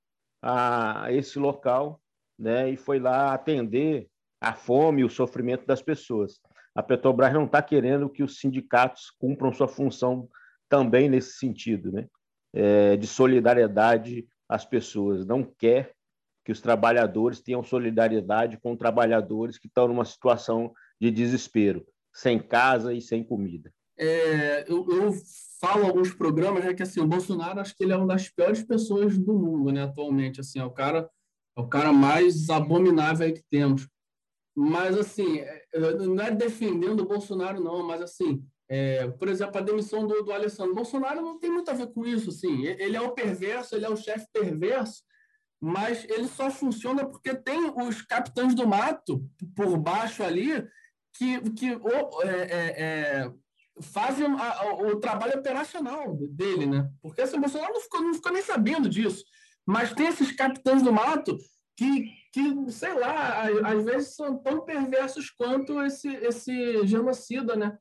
a 0.42 1.08
esse 1.10 1.38
local 1.38 2.00
né, 2.40 2.70
e 2.70 2.76
foi 2.76 2.98
lá 2.98 3.34
atender 3.34 4.08
a 4.40 4.54
fome 4.54 5.02
e 5.02 5.04
o 5.04 5.10
sofrimento 5.10 5.66
das 5.66 5.82
pessoas. 5.82 6.40
A 6.74 6.82
Petrobras 6.82 7.32
não 7.32 7.44
está 7.44 7.60
querendo 7.60 8.08
que 8.08 8.22
os 8.22 8.38
sindicatos 8.38 9.10
cumpram 9.18 9.52
sua 9.52 9.68
função 9.68 10.28
também 10.68 11.08
nesse 11.08 11.32
sentido, 11.34 11.92
né, 11.92 12.06
é, 12.54 12.96
de 12.96 13.06
solidariedade 13.06 14.26
às 14.48 14.64
pessoas. 14.64 15.26
Não 15.26 15.44
quer 15.44 15.92
que 16.44 16.52
os 16.52 16.60
trabalhadores 16.60 17.40
tenham 17.40 17.62
solidariedade 17.62 18.58
com 18.58 18.74
trabalhadores 18.74 19.58
que 19.58 19.66
estão 19.66 19.86
numa 19.86 20.04
situação 20.04 20.72
de 20.98 21.10
desespero, 21.10 21.86
sem 22.12 22.38
casa 22.38 22.94
e 22.94 23.00
sem 23.00 23.22
comida. 23.22 23.70
É, 23.98 24.64
eu, 24.66 24.86
eu, 24.90 25.12
falo 25.60 25.84
alguns 25.84 26.14
programas 26.14 26.64
né, 26.64 26.72
que 26.72 26.82
assim 26.82 27.00
o 27.00 27.06
Bolsonaro 27.06 27.60
acho 27.60 27.76
que 27.76 27.84
ele 27.84 27.92
é 27.92 27.96
uma 27.96 28.06
das 28.06 28.30
piores 28.30 28.62
pessoas 28.62 29.18
do 29.18 29.34
mundo, 29.34 29.70
né, 29.70 29.82
atualmente. 29.82 30.40
Assim, 30.40 30.58
é 30.58 30.64
o 30.64 30.70
cara 30.70 31.00
é 31.00 31.06
o 31.60 31.68
cara 31.68 31.92
mais 31.92 32.50
abominável 32.50 33.32
que 33.32 33.42
temos. 33.50 33.88
Mas, 34.56 34.96
assim, 34.96 35.38
é, 35.38 35.64
não 35.98 36.22
é 36.22 36.30
defendendo 36.30 37.00
o 37.00 37.06
Bolsonaro, 37.06 37.62
não, 37.62 37.86
mas, 37.86 38.02
assim, 38.02 38.44
é, 38.68 39.08
por 39.08 39.28
exemplo, 39.28 39.58
a 39.58 39.64
demissão 39.64 40.06
do, 40.06 40.22
do 40.22 40.32
Alessandro. 40.32 40.74
Bolsonaro 40.74 41.20
não 41.20 41.38
tem 41.38 41.50
muito 41.50 41.70
a 41.70 41.74
ver 41.74 41.88
com 41.88 42.06
isso, 42.06 42.30
assim. 42.30 42.66
Ele 42.66 42.96
é 42.96 43.00
o 43.00 43.12
perverso, 43.12 43.74
ele 43.74 43.84
é 43.84 43.90
o 43.90 43.96
chefe 43.96 44.26
perverso, 44.32 45.02
mas 45.60 46.04
ele 46.08 46.28
só 46.28 46.50
funciona 46.50 47.04
porque 47.04 47.34
tem 47.34 47.72
os 47.76 48.00
capitães 48.02 48.54
do 48.54 48.68
mato 48.68 49.28
por 49.56 49.76
baixo 49.76 50.22
ali 50.22 50.64
que, 51.14 51.40
que 51.50 51.66
é, 51.66 52.28
é, 52.28 52.82
é, 52.82 53.32
fazem 53.82 54.26
a, 54.26 54.74
o 54.84 54.96
trabalho 55.00 55.38
operacional 55.38 56.16
dele, 56.30 56.64
né? 56.64 56.88
Porque 57.02 57.22
assim, 57.22 57.38
o 57.38 57.40
Bolsonaro 57.40 57.74
não 57.74 57.80
ficou, 57.80 58.00
não 58.00 58.14
ficou 58.14 58.32
nem 58.32 58.42
sabendo 58.42 58.88
disso. 58.88 59.24
Mas 59.66 59.92
tem 59.92 60.06
esses 60.06 60.30
capitães 60.32 60.82
do 60.82 60.92
mato 60.92 61.36
que, 61.80 62.12
que 62.30 62.70
sei 62.70 62.92
lá, 62.92 63.48
às 63.64 63.82
vezes 63.82 64.14
são 64.14 64.36
tão 64.36 64.60
perversos 64.60 65.30
quanto 65.30 65.80
esse, 65.82 66.08
esse 66.08 66.86
genocida, 66.86 67.56
né? 67.56 67.78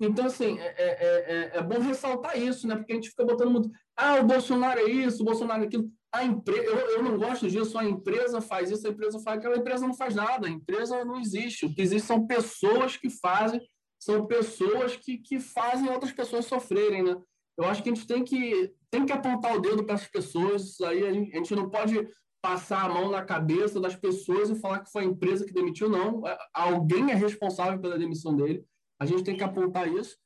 Então, 0.00 0.24
assim, 0.24 0.58
é, 0.58 0.74
é, 0.78 1.52
é, 1.54 1.58
é 1.58 1.62
bom 1.62 1.78
ressaltar 1.78 2.40
isso, 2.40 2.66
né? 2.66 2.74
Porque 2.74 2.92
a 2.92 2.94
gente 2.96 3.10
fica 3.10 3.24
botando 3.24 3.50
muito. 3.50 3.70
Ah, 3.94 4.16
o 4.16 4.24
Bolsonaro 4.24 4.80
é 4.80 4.90
isso, 4.90 5.22
o 5.22 5.26
Bolsonaro 5.26 5.62
é 5.62 5.66
aquilo. 5.66 5.90
A 6.10 6.24
empresa, 6.24 6.62
eu, 6.62 6.76
eu 6.96 7.02
não 7.02 7.18
gosto 7.18 7.46
disso, 7.46 7.76
a 7.76 7.84
empresa 7.84 8.40
faz 8.40 8.70
isso, 8.70 8.86
a 8.86 8.90
empresa 8.90 9.18
faz 9.20 9.38
aquilo, 9.38 9.54
a 9.54 9.58
empresa 9.58 9.86
não 9.86 9.94
faz 9.94 10.14
nada, 10.14 10.46
a 10.46 10.50
empresa 10.50 11.04
não 11.04 11.20
existe. 11.20 11.66
O 11.66 11.74
que 11.74 11.82
existe 11.82 12.06
são 12.06 12.26
pessoas 12.26 12.96
que 12.96 13.10
fazem, 13.10 13.60
são 14.00 14.26
pessoas 14.26 14.96
que, 14.96 15.18
que 15.18 15.38
fazem 15.38 15.90
outras 15.90 16.12
pessoas 16.12 16.46
sofrerem, 16.46 17.02
né? 17.02 17.14
Eu 17.58 17.64
acho 17.64 17.82
que 17.82 17.90
a 17.90 17.94
gente 17.94 18.06
tem 18.06 18.24
que, 18.24 18.72
tem 18.90 19.04
que 19.04 19.12
apontar 19.12 19.54
o 19.54 19.60
dedo 19.60 19.84
para 19.84 19.96
as 19.96 20.08
pessoas, 20.08 20.80
aí 20.80 21.06
a 21.06 21.12
gente, 21.12 21.32
a 21.32 21.36
gente 21.36 21.54
não 21.54 21.68
pode 21.68 22.08
passar 22.44 22.84
a 22.84 22.88
mão 22.90 23.10
na 23.10 23.24
cabeça 23.24 23.80
das 23.80 23.96
pessoas 23.96 24.50
e 24.50 24.60
falar 24.60 24.80
que 24.80 24.92
foi 24.92 25.00
a 25.02 25.06
empresa 25.06 25.46
que 25.46 25.52
demitiu, 25.54 25.88
não. 25.88 26.28
É, 26.28 26.36
alguém 26.52 27.10
é 27.10 27.14
responsável 27.14 27.80
pela 27.80 27.98
demissão 27.98 28.36
dele. 28.36 28.62
A 29.00 29.06
gente 29.06 29.24
tem 29.24 29.34
que 29.34 29.42
apontar 29.42 29.88
isso. 29.88 30.18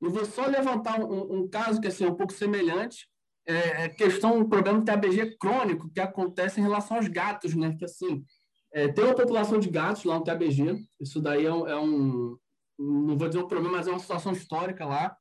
E 0.00 0.08
vou 0.08 0.24
só 0.24 0.46
levantar 0.46 1.00
um, 1.00 1.40
um 1.40 1.48
caso 1.48 1.80
que 1.80 1.88
assim, 1.88 2.04
é 2.04 2.08
um 2.08 2.14
pouco 2.14 2.32
semelhante. 2.32 3.08
É, 3.44 3.86
é 3.86 3.88
questão, 3.88 4.38
um 4.38 4.48
problema 4.48 4.78
de 4.78 4.84
TABG 4.84 5.36
crônico 5.36 5.90
que 5.90 5.98
acontece 5.98 6.60
em 6.60 6.62
relação 6.62 6.96
aos 6.96 7.08
gatos, 7.08 7.56
né? 7.56 7.74
Que 7.76 7.86
assim, 7.86 8.24
é, 8.72 8.86
tem 8.86 9.04
uma 9.04 9.16
população 9.16 9.58
de 9.58 9.68
gatos 9.68 10.04
lá 10.04 10.16
no 10.16 10.24
TABG. 10.24 10.78
Isso 11.00 11.20
daí 11.20 11.44
é 11.44 11.52
um, 11.52 11.66
é 11.66 11.76
um, 11.76 12.38
não 12.78 13.18
vou 13.18 13.26
dizer 13.26 13.42
um 13.42 13.48
problema, 13.48 13.78
mas 13.78 13.88
é 13.88 13.90
uma 13.90 13.98
situação 13.98 14.30
histórica 14.30 14.86
lá 14.86 15.16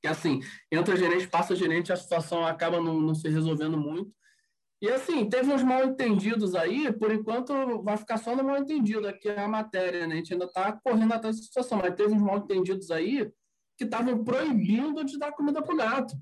que 0.00 0.08
assim, 0.08 0.40
entra 0.70 0.96
gerente, 0.96 1.28
passa 1.28 1.56
gerente, 1.56 1.92
a 1.92 1.96
situação 1.96 2.44
acaba 2.46 2.78
não, 2.78 3.00
não 3.00 3.14
se 3.14 3.28
resolvendo 3.28 3.76
muito. 3.76 4.10
E 4.84 4.88
assim, 4.90 5.26
teve 5.30 5.50
uns 5.50 5.62
mal 5.62 5.82
entendidos 5.82 6.54
aí, 6.54 6.92
por 6.92 7.10
enquanto 7.10 7.82
vai 7.82 7.96
ficar 7.96 8.18
só 8.18 8.36
no 8.36 8.44
mal 8.44 8.58
entendido 8.58 9.08
aqui 9.08 9.30
a 9.30 9.48
matéria, 9.48 10.06
né? 10.06 10.12
A 10.12 10.16
gente 10.18 10.34
ainda 10.34 10.44
está 10.44 10.72
correndo 10.72 11.14
atrás 11.14 11.36
dessa 11.36 11.46
situação, 11.46 11.78
mas 11.78 11.94
teve 11.94 12.12
uns 12.12 12.20
mal 12.20 12.36
entendidos 12.36 12.90
aí 12.90 13.32
que 13.78 13.84
estavam 13.84 14.22
proibindo 14.22 15.02
de 15.02 15.18
dar 15.18 15.32
comida 15.32 15.62
para 15.62 15.72
o 15.72 15.78
gato. 15.78 16.14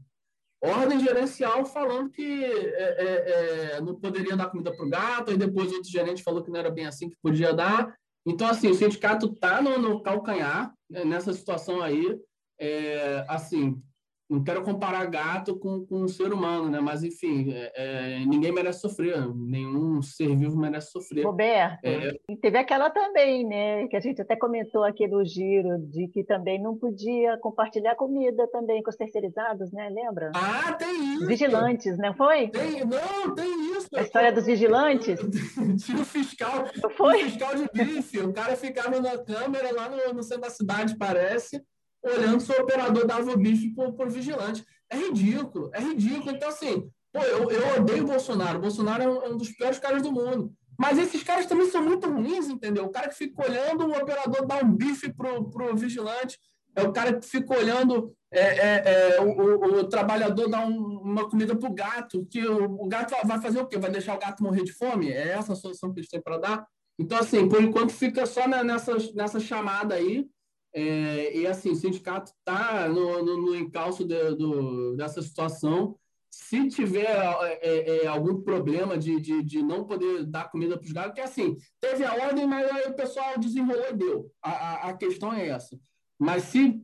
Ordem 0.62 1.00
gerencial 1.00 1.64
falando 1.64 2.08
que 2.10 2.44
é, 2.44 2.54
é, 2.54 3.74
é, 3.74 3.80
não 3.80 3.96
poderia 3.96 4.36
dar 4.36 4.48
comida 4.48 4.70
para 4.70 4.86
o 4.86 4.88
gato, 4.88 5.32
aí 5.32 5.36
depois 5.36 5.72
outro 5.72 5.90
gerente 5.90 6.22
falou 6.22 6.40
que 6.40 6.50
não 6.52 6.60
era 6.60 6.70
bem 6.70 6.86
assim 6.86 7.10
que 7.10 7.16
podia 7.20 7.52
dar. 7.52 7.92
Então, 8.24 8.46
assim, 8.46 8.68
o 8.68 8.74
sindicato 8.74 9.26
está 9.26 9.60
no, 9.60 9.76
no 9.76 10.00
calcanhar 10.00 10.72
né, 10.88 11.04
nessa 11.04 11.32
situação 11.32 11.82
aí 11.82 12.16
é, 12.60 13.24
assim, 13.28 13.82
não 14.28 14.42
quero 14.42 14.62
comparar 14.62 15.04
gato 15.06 15.58
com, 15.58 15.84
com 15.84 16.02
um 16.02 16.08
ser 16.08 16.32
humano, 16.32 16.70
né? 16.70 16.80
Mas, 16.80 17.02
enfim, 17.02 17.52
é, 17.52 17.72
é, 17.74 18.18
ninguém 18.24 18.52
merece 18.52 18.80
sofrer, 18.80 19.16
nenhum 19.34 20.00
ser 20.00 20.34
vivo 20.36 20.56
merece 20.56 20.90
sofrer. 20.90 21.24
Roberto, 21.24 21.84
é... 21.84 22.14
teve 22.40 22.58
aquela 22.58 22.88
também, 22.90 23.46
né? 23.46 23.86
Que 23.88 23.96
a 23.96 24.00
gente 24.00 24.22
até 24.22 24.34
comentou 24.34 24.84
aqui 24.84 25.06
no 25.06 25.24
giro, 25.24 25.78
de 25.78 26.08
que 26.08 26.24
também 26.24 26.60
não 26.60 26.76
podia 26.76 27.36
compartilhar 27.38 27.94
comida 27.94 28.48
também 28.48 28.82
com 28.82 28.90
os 28.90 28.96
terceirizados, 28.96 29.70
né? 29.72 29.88
Lembra? 29.90 30.32
Ah, 30.34 30.72
tem 30.72 31.14
isso! 31.14 31.26
Vigilantes, 31.26 31.98
não 31.98 32.14
foi? 32.14 32.48
Tem, 32.48 32.84
não, 32.84 33.34
tem 33.34 33.76
isso! 33.76 33.88
A 33.94 34.02
história 34.02 34.32
dos 34.32 34.46
vigilantes? 34.46 35.20
Tinha 35.84 36.00
o 36.00 36.04
fiscal, 36.04 36.64
foi? 36.96 37.22
o 37.22 37.24
fiscal 37.26 37.54
de 37.54 37.68
bife, 37.72 38.18
o 38.20 38.32
cara 38.32 38.56
ficava 38.56 38.98
na 39.00 39.18
câmera 39.18 39.72
lá 39.74 39.88
no, 39.88 40.14
no 40.14 40.22
centro 40.22 40.42
da 40.42 40.50
cidade, 40.50 40.96
parece 40.96 41.62
olhando 42.02 42.40
se 42.40 42.52
o 42.52 42.60
operador 42.60 43.06
dava 43.06 43.30
o 43.30 43.36
bicho 43.36 43.74
por, 43.74 43.92
por 43.92 44.10
vigilante. 44.10 44.64
É 44.90 44.96
ridículo, 44.96 45.70
é 45.72 45.80
ridículo. 45.80 46.30
Então, 46.30 46.48
assim, 46.48 46.88
pô, 47.12 47.20
eu, 47.20 47.50
eu 47.50 47.80
odeio 47.80 48.04
o 48.04 48.06
Bolsonaro. 48.06 48.58
O 48.58 48.62
Bolsonaro 48.62 49.02
é 49.02 49.08
um, 49.08 49.22
é 49.22 49.28
um, 49.30 49.36
dos 49.36 49.50
piores 49.50 49.78
caras 49.78 50.02
do 50.02 50.12
mundo. 50.12 50.52
Mas 50.78 50.98
esses 50.98 51.22
caras 51.22 51.46
também 51.46 51.70
são 51.70 51.82
muito 51.82 52.08
ruins, 52.08 52.48
entendeu? 52.48 52.84
O 52.84 52.90
cara 52.90 53.08
que 53.08 53.14
fica 53.14 53.44
olhando 53.46 53.86
o 53.86 53.96
operador 53.96 54.46
dar 54.46 54.64
um 54.64 54.74
bife 54.74 55.12
pro, 55.12 55.48
pro 55.50 55.76
vigilante. 55.76 56.38
é 56.74 56.82
o 56.82 56.92
cara 56.92 57.18
que 57.18 57.26
fica 57.26 57.56
olhando 57.56 58.12
é, 58.32 58.40
é, 58.40 58.82
é, 59.16 59.20
o, 59.20 59.28
o, 59.28 59.80
o, 59.80 59.84
trabalhador 59.84 60.48
dar 60.48 60.66
um, 60.66 61.00
uma 61.02 61.28
comida 61.28 61.54
para 61.54 61.68
o 61.68 61.74
gato, 61.74 62.26
que 62.30 62.46
o, 62.46 62.64
o, 62.64 62.88
gato 62.88 63.14
vai 63.26 63.40
fazer 63.40 63.60
o 63.60 63.66
quê? 63.66 63.78
Vai 63.78 63.90
deixar 63.90 64.14
o 64.14 64.18
gato 64.18 64.42
morrer 64.42 64.64
de 64.64 64.72
fome? 64.72 65.10
É 65.10 65.32
essa 65.32 65.52
a 65.52 65.56
solução 65.56 65.92
que 65.92 66.00
eles 66.00 66.08
têm 66.08 66.20
para 66.20 66.38
dar? 66.38 66.66
Então, 66.98 67.18
assim, 67.18 67.48
por 67.48 67.62
enquanto 67.62 67.92
fica 67.92 68.24
só 68.24 68.48
nessa, 68.48 68.96
nessa 69.14 69.38
chamada 69.38 69.94
aí. 69.94 70.26
É, 70.74 71.36
e 71.36 71.46
assim, 71.46 71.70
o 71.70 71.76
sindicato 71.76 72.32
está 72.32 72.88
no, 72.88 73.22
no, 73.22 73.36
no, 73.42 73.56
encalço 73.56 74.04
de, 74.04 74.34
do, 74.34 74.96
dessa 74.96 75.20
situação. 75.20 75.98
Se 76.30 76.66
tiver 76.68 77.04
é, 77.04 77.58
é, 77.62 78.04
é, 78.04 78.06
algum 78.06 78.40
problema 78.40 78.96
de, 78.96 79.20
de, 79.20 79.42
de, 79.42 79.62
não 79.62 79.84
poder 79.84 80.24
dar 80.24 80.50
comida 80.50 80.78
para 80.78 80.86
os 80.86 80.92
gatos, 80.92 81.14
que 81.14 81.20
assim, 81.20 81.56
teve 81.78 82.04
a 82.04 82.14
ordem, 82.14 82.46
mas 82.46 82.70
aí 82.70 82.88
o 82.88 82.94
pessoal 82.94 83.38
desenrolou 83.38 83.90
e 83.90 83.96
deu. 83.96 84.32
A, 84.42 84.50
a, 84.50 84.88
a 84.88 84.96
questão 84.96 85.32
é 85.32 85.48
essa. 85.48 85.78
Mas 86.18 86.44
se, 86.44 86.82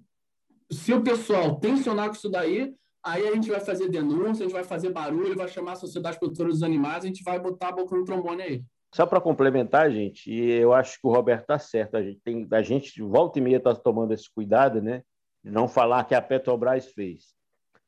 se 0.70 0.92
o 0.92 1.02
pessoal 1.02 1.58
tensionar 1.58 2.08
com 2.08 2.14
isso 2.14 2.28
daí, 2.28 2.74
aí 3.02 3.26
a 3.26 3.34
gente 3.34 3.50
vai 3.50 3.60
fazer 3.60 3.88
denúncia, 3.88 4.44
a 4.44 4.48
gente 4.48 4.52
vai 4.52 4.64
fazer 4.64 4.90
barulho, 4.90 5.36
vai 5.36 5.48
chamar 5.48 5.72
a 5.72 5.76
Sociedade 5.76 6.18
Produtora 6.18 6.50
dos 6.50 6.62
Animais, 6.62 7.04
a 7.04 7.06
gente 7.06 7.22
vai 7.22 7.38
botar 7.38 7.68
a 7.68 7.72
boca 7.72 7.96
no 7.96 8.04
trombone 8.04 8.42
aí. 8.42 8.64
Só 8.94 9.06
para 9.06 9.20
complementar, 9.20 9.90
gente, 9.90 10.32
e 10.32 10.50
eu 10.50 10.72
acho 10.72 11.00
que 11.00 11.06
o 11.06 11.12
Roberto 11.12 11.42
está 11.42 11.58
certo, 11.58 11.96
a 11.96 12.02
gente, 12.02 12.20
tem, 12.24 12.48
a 12.50 12.62
gente 12.62 13.02
volta 13.02 13.38
e 13.38 13.42
meia 13.42 13.58
está 13.58 13.74
tomando 13.74 14.12
esse 14.14 14.32
cuidado, 14.32 14.80
né? 14.80 15.02
De 15.44 15.50
não 15.50 15.68
falar 15.68 16.04
que 16.04 16.14
a 16.14 16.22
Petrobras 16.22 16.86
fez. 16.86 17.34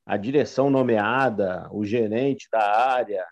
A 0.05 0.17
direção 0.17 0.69
nomeada, 0.69 1.69
o 1.73 1.85
gerente 1.85 2.49
da 2.53 2.61
área, 2.61 3.27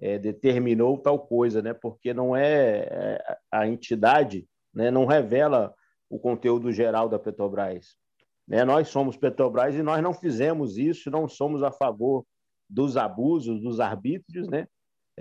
é, 0.00 0.18
determinou 0.18 0.98
tal 0.98 1.18
coisa, 1.18 1.60
né? 1.60 1.74
Porque 1.74 2.14
não 2.14 2.34
é, 2.34 2.88
é 2.90 3.36
a 3.50 3.68
entidade, 3.68 4.46
né? 4.74 4.90
Não 4.90 5.04
revela 5.04 5.74
o 6.08 6.18
conteúdo 6.18 6.72
geral 6.72 7.08
da 7.08 7.18
Petrobras. 7.18 7.96
Né? 8.46 8.64
Nós 8.64 8.88
somos 8.88 9.16
Petrobras 9.16 9.74
e 9.74 9.82
nós 9.82 10.02
não 10.02 10.12
fizemos 10.12 10.76
isso, 10.76 11.10
não 11.10 11.28
somos 11.28 11.62
a 11.62 11.70
favor 11.70 12.24
dos 12.68 12.96
abusos, 12.96 13.60
dos 13.62 13.80
arbítrios, 13.80 14.48
né? 14.48 14.66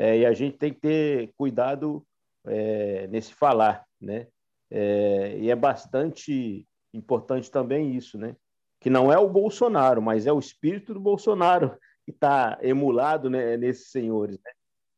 É, 0.02 0.18
e 0.18 0.26
a 0.26 0.34
gente 0.34 0.58
tem 0.58 0.74
que 0.74 0.80
ter 0.80 1.32
cuidado 1.38 2.04
é, 2.48 3.06
nesse 3.06 3.36
falar, 3.36 3.86
né? 4.02 4.26
É, 4.72 5.38
e 5.38 5.52
é 5.52 5.56
bastante 5.56 6.68
importante 6.92 7.52
também 7.52 7.96
isso, 7.96 8.18
né? 8.18 8.36
Que 8.80 8.90
não 8.90 9.14
é 9.14 9.20
o 9.20 9.30
Bolsonaro, 9.30 10.02
mas 10.02 10.26
é 10.26 10.34
o 10.34 10.40
espírito 10.40 10.96
do 10.96 11.00
Bolsonaro 11.00 11.78
que 12.04 12.10
está 12.10 12.58
emulado 12.64 13.30
né, 13.30 13.56
nesses 13.58 13.92
senhores. 13.92 14.40
Né? 14.44 14.52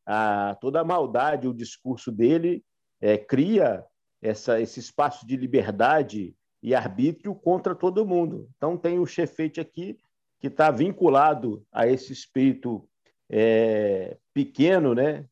A, 0.06 0.56
toda 0.58 0.80
a 0.80 0.84
maldade, 0.84 1.46
o 1.46 1.52
discurso 1.52 2.10
dele 2.10 2.64
é, 2.98 3.18
cria 3.18 3.84
essa, 4.22 4.58
esse 4.58 4.80
espaço 4.80 5.26
de 5.26 5.36
liberdade 5.36 6.34
e 6.62 6.74
arbítrio 6.74 7.34
contra 7.34 7.74
todo 7.74 8.06
mundo. 8.06 8.48
Então 8.56 8.74
tem 8.78 8.98
o 8.98 9.04
chefete 9.04 9.60
aqui 9.60 9.98
que 10.40 10.46
está 10.46 10.70
vinculado 10.70 11.62
a 11.70 11.86
esse 11.86 12.10
espírito 12.10 12.88
é, 13.30 14.16
pequeno, 14.32 14.94
né, 14.94 15.24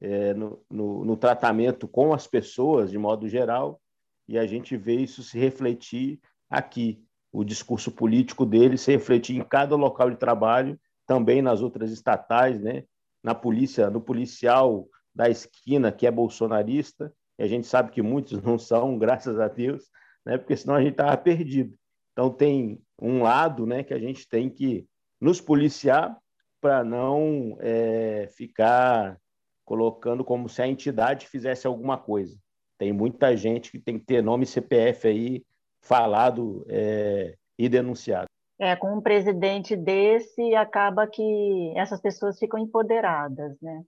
é, 0.00 0.34
no, 0.34 0.62
no, 0.70 1.04
no, 1.04 1.16
tratamento 1.16 1.88
com 1.88 2.12
as 2.12 2.26
pessoas, 2.26 2.90
de 2.90 2.98
modo 2.98 3.28
geral, 3.28 3.80
e 4.28 4.38
a 4.38 4.46
gente 4.46 4.76
vê 4.76 4.94
isso 4.94 5.22
se 5.22 5.38
refletir 5.38 6.20
aqui, 6.48 7.02
o 7.32 7.44
discurso 7.44 7.90
político 7.90 8.46
dele 8.46 8.78
se 8.78 8.92
refletir 8.92 9.36
em 9.36 9.44
cada 9.44 9.76
local 9.76 10.10
de 10.10 10.16
trabalho, 10.16 10.78
também 11.06 11.42
nas 11.42 11.62
outras 11.62 11.90
estatais, 11.90 12.60
né, 12.60 12.84
na 13.22 13.34
polícia, 13.34 13.90
no 13.90 14.00
policial 14.00 14.86
da 15.14 15.28
esquina 15.28 15.90
que 15.90 16.06
é 16.06 16.10
bolsonarista, 16.10 17.12
e 17.38 17.42
a 17.42 17.46
gente 17.46 17.66
sabe 17.66 17.90
que 17.90 18.02
muitos 18.02 18.42
não 18.42 18.58
são, 18.58 18.96
graças 18.98 19.38
a 19.40 19.48
Deus, 19.48 19.84
né, 20.24 20.38
porque 20.38 20.56
senão 20.56 20.74
a 20.74 20.80
gente 20.80 20.92
estava 20.92 21.16
perdido. 21.16 21.74
Então 22.12 22.30
tem 22.30 22.80
um 23.00 23.22
lado, 23.22 23.66
né, 23.66 23.82
que 23.82 23.94
a 23.94 23.98
gente 23.98 24.28
tem 24.28 24.50
que 24.50 24.86
nos 25.20 25.40
policiar 25.40 26.16
para 26.60 26.84
não 26.84 27.56
é, 27.60 28.28
ficar 28.36 29.18
colocando 29.64 30.24
como 30.24 30.48
se 30.48 30.62
a 30.62 30.66
entidade 30.66 31.26
fizesse 31.26 31.66
alguma 31.66 31.98
coisa. 31.98 32.36
Tem 32.78 32.92
muita 32.92 33.36
gente 33.36 33.70
que 33.70 33.78
tem 33.78 33.98
que 33.98 34.04
ter 34.04 34.22
nome 34.22 34.46
CPF 34.46 35.08
aí 35.08 35.44
falado 35.80 36.64
é, 36.68 37.36
e 37.58 37.68
denunciado. 37.68 38.26
É, 38.58 38.74
com 38.74 38.96
um 38.96 39.00
presidente 39.00 39.76
desse, 39.76 40.54
acaba 40.54 41.06
que 41.06 41.72
essas 41.76 42.00
pessoas 42.00 42.38
ficam 42.38 42.58
empoderadas, 42.58 43.56
né? 43.60 43.84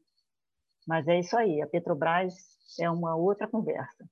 Mas 0.87 1.09
é 1.09 1.19
isso 1.19 1.37
aí, 1.37 1.61
a 1.61 1.67
Petrobras 1.67 2.35
é 2.81 2.89
uma 2.91 3.17
outra 3.17 3.49
conversa. 3.49 4.05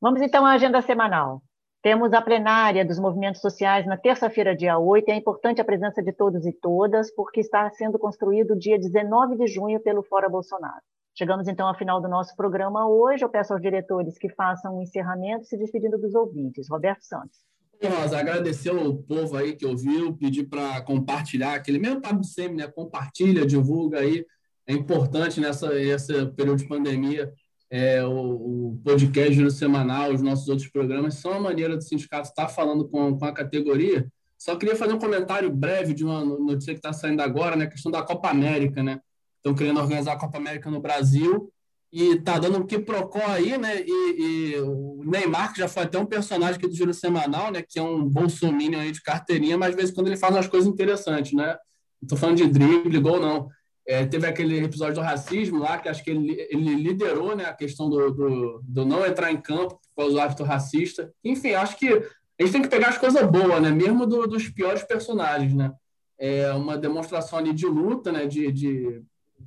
Vamos 0.00 0.20
então 0.20 0.44
à 0.44 0.52
agenda 0.52 0.82
semanal. 0.82 1.42
Temos 1.84 2.14
a 2.14 2.22
plenária 2.22 2.82
dos 2.82 2.98
movimentos 2.98 3.42
sociais 3.42 3.86
na 3.86 3.98
terça-feira, 3.98 4.56
dia 4.56 4.78
8, 4.78 5.06
e 5.06 5.12
é 5.12 5.16
importante 5.16 5.60
a 5.60 5.64
presença 5.66 6.02
de 6.02 6.14
todos 6.14 6.46
e 6.46 6.50
todas, 6.50 7.14
porque 7.14 7.40
está 7.40 7.70
sendo 7.72 7.98
construído 7.98 8.58
dia 8.58 8.78
19 8.78 9.36
de 9.36 9.46
junho 9.46 9.78
pelo 9.80 10.02
Fora 10.02 10.26
Bolsonaro. 10.26 10.80
Chegamos 11.14 11.46
então 11.46 11.68
ao 11.68 11.76
final 11.76 12.00
do 12.00 12.08
nosso 12.08 12.34
programa 12.36 12.88
hoje. 12.88 13.22
Eu 13.22 13.28
peço 13.28 13.52
aos 13.52 13.60
diretores 13.60 14.16
que 14.16 14.30
façam 14.30 14.78
um 14.78 14.80
encerramento 14.80 15.44
se 15.44 15.58
despedindo 15.58 15.98
dos 15.98 16.14
ouvintes. 16.14 16.70
Roberto 16.70 17.02
Santos. 17.02 17.36
Rosa, 17.84 18.18
agradecer 18.18 18.70
ao 18.70 18.94
povo 18.94 19.36
aí 19.36 19.54
que 19.54 19.66
ouviu, 19.66 20.16
pedir 20.16 20.44
para 20.44 20.80
compartilhar, 20.80 21.52
aquele 21.52 21.78
mesmo 21.78 22.00
papo 22.00 22.24
sempre, 22.24 22.56
né? 22.56 22.66
Compartilha, 22.66 23.44
divulga 23.44 23.98
aí. 23.98 24.24
É 24.66 24.72
importante 24.72 25.38
nessa 25.38 25.78
esse 25.78 26.28
período 26.28 26.60
de 26.60 26.66
pandemia 26.66 27.30
é, 27.74 28.04
o, 28.04 28.10
o, 28.10 28.80
podcast 28.84 29.36
no 29.40 29.50
semanal, 29.50 30.12
os 30.12 30.22
nossos 30.22 30.48
outros 30.48 30.68
programas, 30.68 31.14
são 31.14 31.32
a 31.32 31.40
maneira 31.40 31.76
do 31.76 31.82
sindicato 31.82 32.28
estar 32.28 32.46
falando 32.46 32.88
com, 32.88 33.18
com 33.18 33.24
a 33.24 33.32
categoria. 33.32 34.06
Só 34.38 34.54
queria 34.54 34.76
fazer 34.76 34.92
um 34.92 34.98
comentário 35.00 35.50
breve 35.50 35.92
de 35.92 36.04
uma 36.04 36.24
notícia 36.24 36.72
que 36.72 36.78
está 36.78 36.92
saindo 36.92 37.20
agora, 37.20 37.56
né? 37.56 37.64
A 37.64 37.68
questão 37.68 37.90
da 37.90 38.00
Copa 38.00 38.30
América, 38.30 38.80
né? 38.80 39.00
Estão 39.38 39.56
querendo 39.56 39.80
organizar 39.80 40.12
a 40.12 40.18
Copa 40.18 40.38
América 40.38 40.70
no 40.70 40.80
Brasil 40.80 41.52
e 41.92 42.20
tá 42.20 42.38
dando 42.38 42.58
um 42.58 42.64
que 42.64 42.78
procó 42.78 43.26
aí, 43.26 43.58
né? 43.58 43.82
E, 43.84 44.52
e, 44.52 44.60
o 44.60 45.02
Neymar, 45.04 45.52
que 45.52 45.58
já 45.58 45.66
foi 45.66 45.82
até 45.82 45.98
um 45.98 46.06
personagem 46.06 46.54
aqui 46.54 46.68
do 46.68 46.76
Giro 46.76 46.94
Semanal, 46.94 47.50
né? 47.50 47.60
Que 47.68 47.80
é 47.80 47.82
um 47.82 48.04
bolsominion 48.04 48.78
aí 48.78 48.92
de 48.92 49.02
carteirinha, 49.02 49.58
mas 49.58 49.70
às 49.70 49.74
vezes 49.74 49.92
quando 49.92 50.06
ele 50.06 50.16
faz 50.16 50.32
umas 50.32 50.46
coisas 50.46 50.68
interessantes, 50.72 51.32
né? 51.32 51.56
Não 52.00 52.08
tô 52.08 52.16
falando 52.16 52.36
de 52.36 52.46
drible, 52.46 53.00
gol, 53.00 53.18
não. 53.18 53.48
É, 53.86 54.06
teve 54.06 54.26
aquele 54.26 54.64
episódio 54.64 54.94
do 54.94 55.00
racismo 55.02 55.58
lá, 55.58 55.76
que 55.76 55.90
acho 55.90 56.02
que 56.02 56.10
ele, 56.10 56.46
ele 56.48 56.74
liderou 56.74 57.36
né, 57.36 57.44
a 57.44 57.52
questão 57.52 57.90
do, 57.90 58.10
do, 58.10 58.60
do, 58.62 58.84
não 58.86 59.04
entrar 59.04 59.30
em 59.30 59.36
campo 59.36 59.78
por 59.94 60.02
causa 60.02 60.12
do 60.12 60.20
hábito 60.20 60.42
racista. 60.42 61.12
Enfim, 61.22 61.52
acho 61.52 61.76
que 61.76 61.88
a 61.88 62.42
gente 62.42 62.52
tem 62.52 62.62
que 62.62 62.68
pegar 62.68 62.88
as 62.88 62.98
coisas 62.98 63.22
boas, 63.30 63.60
né? 63.60 63.70
mesmo 63.70 64.06
do, 64.06 64.26
dos 64.26 64.48
piores 64.48 64.82
personagens. 64.82 65.54
Né? 65.54 65.70
É 66.18 66.50
uma 66.52 66.78
demonstração 66.78 67.38
ali 67.38 67.52
de 67.52 67.66
luta, 67.66 68.10
né? 68.10 68.26
de, 68.26 68.50
de, 68.50 69.02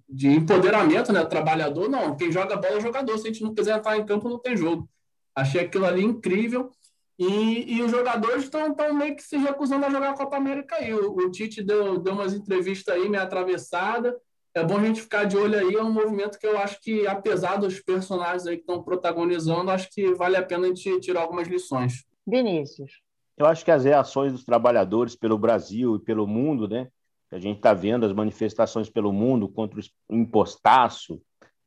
de 0.08 0.28
empoderamento 0.28 1.12
né? 1.12 1.22
do 1.22 1.30
trabalhador. 1.30 1.90
Não, 1.90 2.16
quem 2.16 2.32
joga 2.32 2.56
bola 2.56 2.78
é 2.78 2.82
jogador. 2.82 3.18
Se 3.18 3.28
a 3.28 3.32
gente 3.32 3.44
não 3.44 3.56
quiser 3.56 3.78
entrar 3.78 3.98
em 3.98 4.06
campo, 4.06 4.30
não 4.30 4.38
tem 4.38 4.56
jogo. 4.56 4.88
Achei 5.36 5.62
aquilo 5.62 5.86
ali 5.86 6.04
incrível. 6.04 6.70
E, 7.18 7.78
e 7.78 7.82
os 7.82 7.90
jogadores 7.90 8.44
estão 8.44 8.76
meio 8.94 9.16
que 9.16 9.24
se 9.24 9.38
recusando 9.38 9.88
a 9.88 9.90
jogar 9.90 10.12
a 10.12 10.18
Copa 10.18 10.38
América 10.38 10.76
aí. 10.76 10.94
O, 10.94 11.14
o 11.14 11.32
Tite 11.32 11.64
deu, 11.64 11.98
deu 11.98 12.14
umas 12.14 12.36
entrevistas 12.36 12.94
aí, 12.94 13.10
meio 13.10 13.24
atravessada 13.24 14.16
é 14.58 14.64
bom 14.64 14.78
a 14.78 14.86
gente 14.86 15.02
ficar 15.02 15.26
de 15.26 15.38
olho 15.38 15.58
aí, 15.58 15.76
é 15.76 15.84
um 15.84 15.92
movimento 15.92 16.40
que 16.40 16.48
eu 16.48 16.58
acho 16.58 16.82
que, 16.82 17.06
apesar 17.08 17.58
dos 17.58 17.80
personagens 17.80 18.48
aí 18.48 18.56
que 18.56 18.64
estão 18.64 18.82
protagonizando, 18.82 19.72
acho 19.72 19.90
que 19.92 20.14
vale 20.14 20.36
a 20.36 20.44
pena 20.44 20.66
a 20.66 20.68
gente 20.68 21.00
tirar 21.00 21.22
algumas 21.22 21.48
lições. 21.48 22.06
Vinícius. 22.26 23.02
Eu 23.38 23.46
acho 23.46 23.64
que 23.64 23.72
as 23.72 23.84
reações 23.84 24.32
dos 24.32 24.44
trabalhadores 24.44 25.16
pelo 25.16 25.38
Brasil 25.38 25.96
e 25.96 26.00
pelo 26.00 26.26
mundo, 26.26 26.68
né? 26.68 26.88
A 27.32 27.40
gente 27.40 27.58
está 27.58 27.74
vendo 27.74 28.06
as 28.06 28.14
manifestações 28.14 28.90
pelo 28.90 29.12
mundo 29.12 29.48
contra 29.48 29.80
o 29.80 30.16
impostaço, 30.16 31.22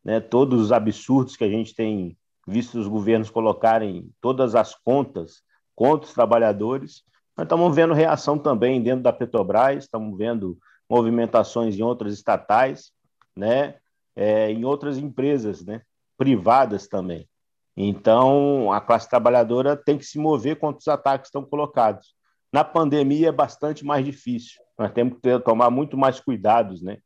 né? 0.04 0.18
todos 0.18 0.60
os 0.60 0.72
absurdos 0.72 1.36
que 1.36 1.44
a 1.44 1.48
gente 1.48 1.74
tem 1.74 2.16
visto 2.46 2.78
os 2.78 2.88
governos 2.88 3.30
colocarem 3.30 4.10
todas 4.20 4.54
as 4.54 4.74
contas 4.74 5.42
contra 5.76 6.06
os 6.06 6.14
trabalhadores. 6.14 7.04
Nós 7.36 7.44
estamos 7.44 7.74
vendo 7.74 7.94
reação 7.94 8.38
também 8.38 8.82
dentro 8.82 9.02
da 9.02 9.12
Petrobras, 9.12 9.84
estamos 9.84 10.16
vendo 10.16 10.58
movimentações 10.90 11.78
em 11.78 11.82
outras 11.82 12.12
estatais, 12.12 12.90
né? 13.36 13.76
É, 14.16 14.50
em 14.50 14.64
outras 14.64 14.98
empresas, 14.98 15.64
né? 15.64 15.82
Privadas 16.18 16.88
também. 16.88 17.28
Então, 17.76 18.72
a 18.72 18.80
classe 18.80 19.08
trabalhadora 19.08 19.76
tem 19.76 19.96
que 19.96 20.04
se 20.04 20.18
mover 20.18 20.58
contra 20.58 20.80
os 20.80 20.88
ataques 20.88 21.22
que 21.22 21.28
estão 21.28 21.48
colocados. 21.48 22.14
Na 22.52 22.64
pandemia 22.64 23.28
é 23.28 23.32
bastante 23.32 23.84
mais 23.84 24.04
difícil. 24.04 24.60
Nós 24.76 24.90
temos 24.92 25.14
que 25.14 25.20
ter, 25.20 25.40
tomar 25.42 25.70
muito 25.70 25.96
mais 25.96 26.18
cuidados, 26.18 26.82
né? 26.82 26.98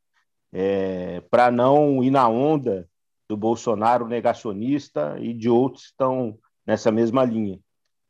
É, 0.51 1.21
para 1.29 1.51
não 1.51 2.03
ir 2.03 2.09
na 2.09 2.27
onda 2.27 2.89
do 3.29 3.37
Bolsonaro 3.37 4.07
negacionista 4.07 5.15
e 5.19 5.33
de 5.33 5.49
outros 5.49 5.83
que 5.83 5.89
estão 5.91 6.37
nessa 6.65 6.91
mesma 6.91 7.23
linha. 7.23 7.59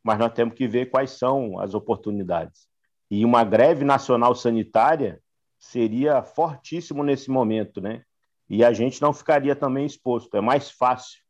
Mas 0.02 0.18
nós 0.18 0.32
temos 0.32 0.54
que 0.54 0.66
ver 0.66 0.86
quais 0.86 1.10
são 1.10 1.58
as 1.58 1.74
oportunidades. 1.74 2.66
E 3.10 3.24
uma 3.24 3.44
greve 3.44 3.84
nacional 3.84 4.34
sanitária 4.34 5.20
seria 5.58 6.22
fortíssimo 6.22 7.02
nesse 7.02 7.30
momento, 7.30 7.80
né? 7.80 8.02
E 8.48 8.64
a 8.64 8.72
gente 8.72 9.02
não 9.02 9.12
ficaria 9.12 9.56
também 9.56 9.84
exposto. 9.84 10.36
É 10.36 10.40
mais 10.40 10.70
fácil, 10.70 11.20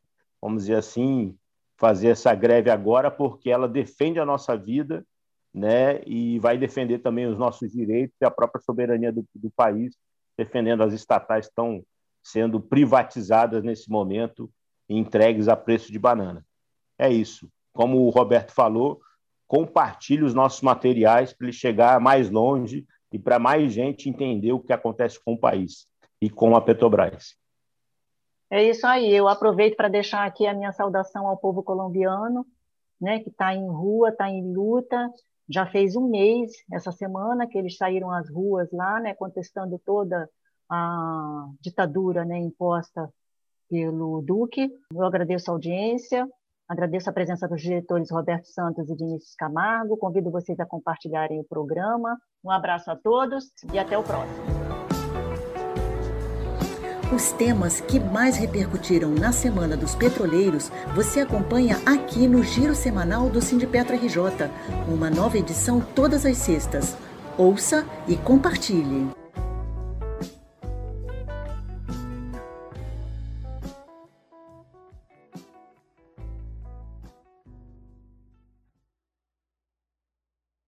vamos 0.41 0.65
dizer 0.65 0.77
assim, 0.77 1.37
fazer 1.77 2.09
essa 2.09 2.35
greve 2.35 2.71
agora 2.71 3.11
porque 3.11 3.51
ela 3.51 3.69
defende 3.69 4.19
a 4.19 4.27
nossa 4.27 4.57
vida, 4.57 5.05
né? 5.53 6.03
E 6.07 6.39
vai 6.39 6.59
defender 6.59 6.99
também 6.99 7.27
os 7.27 7.39
nossos 7.39 7.71
direitos 7.71 8.17
e 8.21 8.25
a 8.25 8.31
própria 8.31 8.63
soberania 8.63 9.13
do, 9.13 9.27
do 9.35 9.51
país, 9.51 9.97
defendendo 10.37 10.83
as 10.83 10.93
estatais 10.93 11.47
estão 11.47 11.83
sendo 12.23 12.61
privatizadas 12.61 13.63
nesse 13.63 13.91
momento 13.91 14.51
e 14.89 14.97
entregues 14.99 15.49
a 15.49 15.57
preço 15.57 15.91
de 15.91 15.99
banana. 15.99 16.45
É 16.99 17.11
isso. 17.11 17.49
Como 17.73 18.07
o 18.07 18.11
Roberto 18.11 18.53
falou, 18.53 19.01
compartilhe 19.47 20.25
os 20.25 20.35
nossos 20.35 20.61
materiais 20.61 21.33
para 21.33 21.47
ele 21.47 21.57
chegar 21.57 22.01
mais 22.01 22.31
longe 22.31 22.87
e 23.13 23.19
para 23.19 23.39
mais 23.39 23.73
gente 23.73 24.09
entender 24.09 24.53
o 24.53 24.61
que 24.61 24.73
acontece 24.73 25.23
com 25.23 25.35
o 25.35 25.39
país 25.39 25.87
e 26.21 26.29
com 26.29 26.57
a 26.57 26.61
Petrobras. 26.61 27.37
É 28.51 28.63
isso 28.63 28.87
aí. 28.87 29.13
Eu 29.13 29.29
aproveito 29.29 29.77
para 29.77 29.89
deixar 29.89 30.25
aqui 30.25 30.47
a 30.47 30.55
minha 30.55 30.73
saudação 30.73 31.27
ao 31.27 31.37
povo 31.37 31.63
colombiano, 31.63 32.47
né, 33.01 33.21
que 33.21 33.29
está 33.29 33.55
em 33.55 33.69
rua, 33.69 34.11
está 34.11 34.31
em 34.31 34.53
luta. 34.53 35.11
Já 35.49 35.67
fez 35.67 35.97
um 35.97 36.09
mês 36.09 36.53
essa 36.73 36.93
semana 36.93 37.47
que 37.47 37.59
eles 37.59 37.77
saíram 37.77 38.11
às 38.11 38.31
ruas 38.31 38.71
lá, 38.73 39.01
né, 39.01 39.15
contestando 39.15 39.81
toda 39.85 40.29
a 40.69 41.49
ditadura, 41.61 42.25
né, 42.25 42.39
imposta 42.39 43.13
pelo 43.69 44.23
Duque. 44.23 44.71
Eu 44.93 45.05
agradeço 45.05 45.51
a 45.51 45.55
audiência, 45.55 46.29
agradeço 46.69 47.09
a 47.09 47.13
presença 47.13 47.49
dos 47.49 47.61
diretores 47.61 48.11
Roberto 48.11 48.47
Santos 48.47 48.89
e 48.89 48.95
Vinícius 48.95 49.35
Camargo. 49.37 49.97
Convido 49.97 50.31
vocês 50.31 50.59
a 50.61 50.67
compartilharem 50.67 51.41
o 51.41 51.45
programa. 51.45 52.17
Um 52.45 52.51
abraço 52.51 52.91
a 52.91 52.97
todos 52.97 53.45
e 53.73 53.79
até 53.79 53.97
o 53.97 54.03
próximo. 54.03 54.57
Os 57.15 57.31
temas 57.33 57.81
que 57.81 58.01
mais 58.01 58.37
repercutiram 58.37 59.11
na 59.11 59.31
Semana 59.31 59.77
dos 59.77 59.95
Petroleiros 59.95 60.71
você 60.93 61.21
acompanha 61.21 61.77
aqui 61.87 62.27
no 62.27 62.43
Giro 62.43 62.75
Semanal 62.75 63.31
do 63.31 63.41
Sindipetro 63.41 63.95
RJ, 63.95 64.51
uma 64.89 65.09
nova 65.09 65.39
edição 65.39 65.81
todas 65.81 66.27
as 66.27 66.37
sextas. 66.37 66.97
Ouça 67.39 67.87
e 68.09 68.17
compartilhe. 68.17 69.26